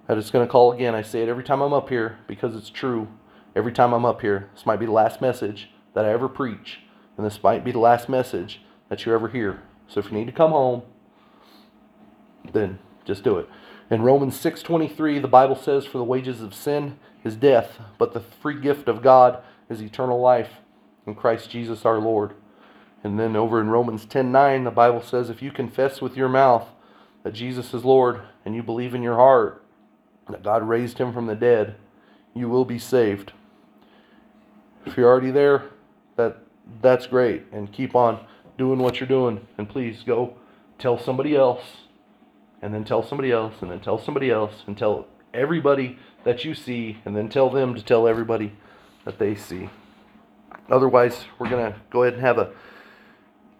that 0.06 0.16
it's 0.18 0.30
going 0.30 0.46
to 0.46 0.50
call 0.50 0.72
again. 0.72 0.94
I 0.94 1.02
say 1.02 1.22
it 1.22 1.28
every 1.28 1.44
time 1.44 1.60
I'm 1.60 1.72
up 1.72 1.88
here 1.88 2.18
because 2.26 2.54
it's 2.54 2.70
true. 2.70 3.08
Every 3.56 3.72
time 3.72 3.92
I'm 3.92 4.04
up 4.04 4.20
here, 4.20 4.48
this 4.54 4.64
might 4.64 4.78
be 4.78 4.86
the 4.86 4.92
last 4.92 5.20
message 5.20 5.70
that 5.94 6.04
I 6.04 6.12
ever 6.12 6.28
preach, 6.28 6.80
and 7.16 7.26
this 7.26 7.42
might 7.42 7.64
be 7.64 7.72
the 7.72 7.80
last 7.80 8.08
message 8.08 8.60
that 8.88 9.04
you 9.04 9.12
ever 9.12 9.28
hear. 9.28 9.62
So 9.88 9.98
if 9.98 10.06
you 10.06 10.12
need 10.12 10.26
to 10.26 10.32
come 10.32 10.52
home, 10.52 10.82
then 12.52 12.78
just 13.04 13.24
do 13.24 13.38
it. 13.38 13.48
In 13.90 14.02
Romans 14.02 14.36
6:23, 14.36 15.18
the 15.18 15.28
Bible 15.28 15.56
says 15.56 15.84
for 15.84 15.98
the 15.98 16.04
wages 16.04 16.42
of 16.42 16.54
sin 16.54 16.98
is 17.24 17.36
death, 17.36 17.80
but 17.98 18.12
the 18.12 18.20
free 18.20 18.60
gift 18.60 18.88
of 18.88 19.02
God 19.02 19.38
is 19.68 19.82
eternal 19.82 20.20
life 20.20 20.60
in 21.06 21.14
Christ 21.14 21.50
Jesus 21.50 21.84
our 21.84 21.98
Lord. 21.98 22.34
And 23.02 23.18
then 23.18 23.34
over 23.34 23.60
in 23.60 23.70
Romans 23.70 24.06
10:9, 24.06 24.64
the 24.64 24.70
Bible 24.70 25.02
says 25.02 25.30
if 25.30 25.42
you 25.42 25.50
confess 25.50 26.00
with 26.00 26.16
your 26.16 26.28
mouth 26.28 26.68
that 27.22 27.32
Jesus 27.32 27.74
is 27.74 27.84
Lord 27.84 28.20
and 28.44 28.54
you 28.54 28.62
believe 28.62 28.94
in 28.94 29.02
your 29.02 29.16
heart 29.16 29.62
that 30.28 30.42
God 30.42 30.62
raised 30.62 30.98
him 30.98 31.12
from 31.12 31.26
the 31.26 31.34
dead, 31.34 31.74
you 32.34 32.48
will 32.48 32.64
be 32.64 32.78
saved. 32.78 33.32
If 34.86 34.96
you're 34.96 35.08
already 35.08 35.30
there, 35.30 35.64
that 36.16 36.38
that's 36.80 37.06
great 37.06 37.44
and 37.52 37.72
keep 37.72 37.94
on 37.94 38.24
doing 38.56 38.78
what 38.78 39.00
you're 39.00 39.08
doing 39.08 39.46
and 39.58 39.68
please 39.68 40.02
go 40.06 40.34
tell 40.78 40.98
somebody 40.98 41.34
else 41.34 41.62
and 42.62 42.74
then 42.74 42.84
tell 42.84 43.02
somebody 43.02 43.30
else 43.32 43.54
and 43.60 43.70
then 43.70 43.80
tell 43.80 43.98
somebody 43.98 44.30
else 44.30 44.64
and 44.66 44.76
tell 44.76 45.06
everybody 45.32 45.98
that 46.24 46.44
you 46.44 46.54
see 46.54 46.98
and 47.04 47.16
then 47.16 47.28
tell 47.28 47.50
them 47.50 47.74
to 47.74 47.82
tell 47.82 48.06
everybody 48.06 48.52
that 49.04 49.18
they 49.18 49.34
see. 49.34 49.70
Otherwise, 50.70 51.24
we're 51.38 51.48
going 51.48 51.72
to 51.72 51.78
go 51.90 52.02
ahead 52.02 52.14
and 52.14 52.22
have 52.22 52.38
a 52.38 52.52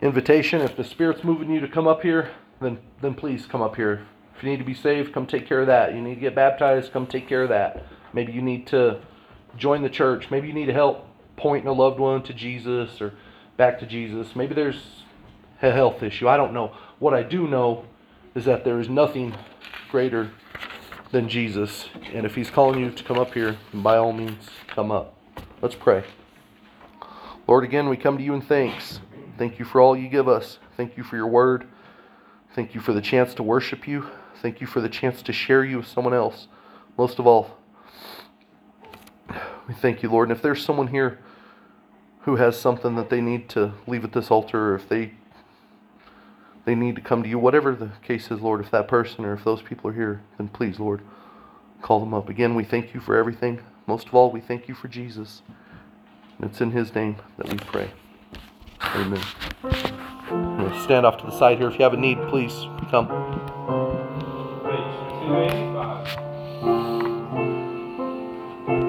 invitation. 0.01 0.61
If 0.61 0.77
the 0.77 0.85
Spirit's 0.85 1.25
moving 1.25 1.51
you 1.51 1.61
to 1.61 1.69
come 1.69 1.87
up 1.87 2.03
here, 2.03 2.31
then 2.61 2.79
then 3.01 3.15
please 3.15 3.47
come 3.47 3.63
up 3.63 3.77
here. 3.77 4.07
If 4.37 4.45
you 4.45 4.51
need 4.51 4.59
to 4.59 4.65
be 4.65 4.75
saved, 4.75 5.13
come 5.13 5.27
take 5.27 5.47
care 5.47 5.61
of 5.61 5.67
that. 5.67 5.95
You 5.95 6.01
need 6.01 6.15
to 6.15 6.21
get 6.21 6.35
baptized, 6.35 6.93
come 6.93 7.07
take 7.07 7.29
care 7.29 7.43
of 7.43 7.49
that. 7.51 7.85
Maybe 8.13 8.33
you 8.33 8.43
need 8.43 8.67
to 8.69 9.01
join 9.57 9.83
the 9.83 9.91
church. 9.91 10.31
Maybe 10.31 10.49
you 10.49 10.55
need 10.55 10.67
to 10.67 10.73
help 10.73 11.07
pointing 11.37 11.69
a 11.69 11.73
loved 11.73 11.99
one 11.99 12.23
to 12.23 12.33
Jesus 12.33 13.01
or 13.01 13.15
back 13.57 13.79
to 13.81 13.87
Jesus. 13.87 14.35
Maybe 14.35 14.55
there's 14.55 15.03
a 15.63 15.71
health 15.71 16.03
issue. 16.03 16.29
I 16.29 16.37
don't 16.37 16.55
know. 16.55 16.75
What 16.99 17.15
I 17.15 17.23
do 17.23 17.47
know 17.47 17.85
is 18.35 18.45
that 18.45 18.65
there 18.65 18.79
is 18.79 18.89
nothing 18.89 19.35
greater 19.91 20.31
than 21.11 21.29
Jesus. 21.29 21.89
And 22.13 22.25
if 22.25 22.35
He's 22.35 22.51
calling 22.51 22.81
you 22.81 22.91
to 22.91 23.05
come 23.05 23.19
up 23.19 23.35
here, 23.35 23.57
by 23.75 23.97
all 23.97 24.13
means, 24.13 24.49
come 24.69 24.91
up. 24.91 25.17
Let's 25.61 25.75
pray. 25.75 26.05
Lord, 27.47 27.65
again, 27.65 27.89
we 27.89 27.97
come 27.97 28.17
to 28.17 28.23
you 28.23 28.35
in 28.35 28.41
thanks. 28.41 29.01
Thank 29.37 29.59
you 29.59 29.65
for 29.65 29.81
all 29.81 29.97
you 29.97 30.09
give 30.09 30.29
us. 30.29 30.59
Thank 30.77 30.97
you 30.97 31.03
for 31.03 31.17
your 31.17 31.27
word. 31.27 31.67
Thank 32.55 32.75
you 32.75 32.81
for 32.81 32.93
the 32.93 33.01
chance 33.01 33.35
to 33.35 33.43
worship 33.43 33.89
you. 33.89 34.07
Thank 34.41 34.61
you 34.61 34.67
for 34.67 34.81
the 34.81 34.89
chance 34.89 35.23
to 35.23 35.33
share 35.33 35.65
you 35.65 35.79
with 35.79 35.87
someone 35.87 36.15
else. 36.15 36.49
Most 36.97 37.19
of 37.19 37.27
all, 37.27 37.57
we 39.69 39.75
thank 39.75 40.03
you, 40.03 40.11
Lord. 40.11 40.29
And 40.29 40.37
if 40.37 40.43
there's 40.43 40.65
someone 40.65 40.89
here 40.89 41.19
who 42.23 42.37
has 42.37 42.59
something 42.59 42.97
that 42.97 43.11
they 43.11 43.21
need 43.21 43.49
to 43.51 43.73
leave 43.87 44.05
at 44.05 44.13
this 44.13 44.31
altar, 44.31 44.73
or 44.73 44.75
if 44.75 44.89
they 44.89 45.13
they 46.71 46.77
need 46.77 46.95
to 46.95 47.03
come 47.03 47.25
to 47.25 47.29
you, 47.29 47.37
whatever 47.37 47.75
the 47.75 47.91
case 48.01 48.31
is, 48.31 48.41
Lord, 48.41 48.61
if 48.61 48.71
that 48.71 48.87
person 48.87 49.25
or 49.25 49.35
if 49.35 49.43
those 49.43 49.61
people 49.61 49.91
are 49.91 49.93
here, 49.93 50.23
then 50.39 50.47
please, 50.47 50.79
Lord, 50.79 51.01
call 51.83 51.99
them 51.99 52.15
up. 52.15 52.29
Again, 52.29 52.55
we 52.55 52.63
thank 52.63 52.95
you 52.95 53.01
for 53.01 53.17
everything. 53.17 53.61
Most 53.89 54.07
of 54.07 54.15
all, 54.15 54.31
we 54.31 54.41
thank 54.41 54.69
you 54.69 54.75
for 54.77 54.87
Jesus. 54.87 55.43
And 56.39 56.49
it's 56.49 56.61
in 56.61 56.71
his 56.71 56.95
name 56.95 57.17
that 57.39 57.49
we 57.49 57.59
pray. 57.59 57.91
Amen. 58.83 59.21
stand 60.85 61.05
off 61.05 61.19
to 61.19 61.27
the 61.27 61.37
side 61.37 61.59
here. 61.59 61.69
If 61.69 61.75
you 61.75 61.83
have 61.83 61.93
a 61.93 61.97
need, 61.97 62.19
please 62.29 62.53
come. 62.89 63.09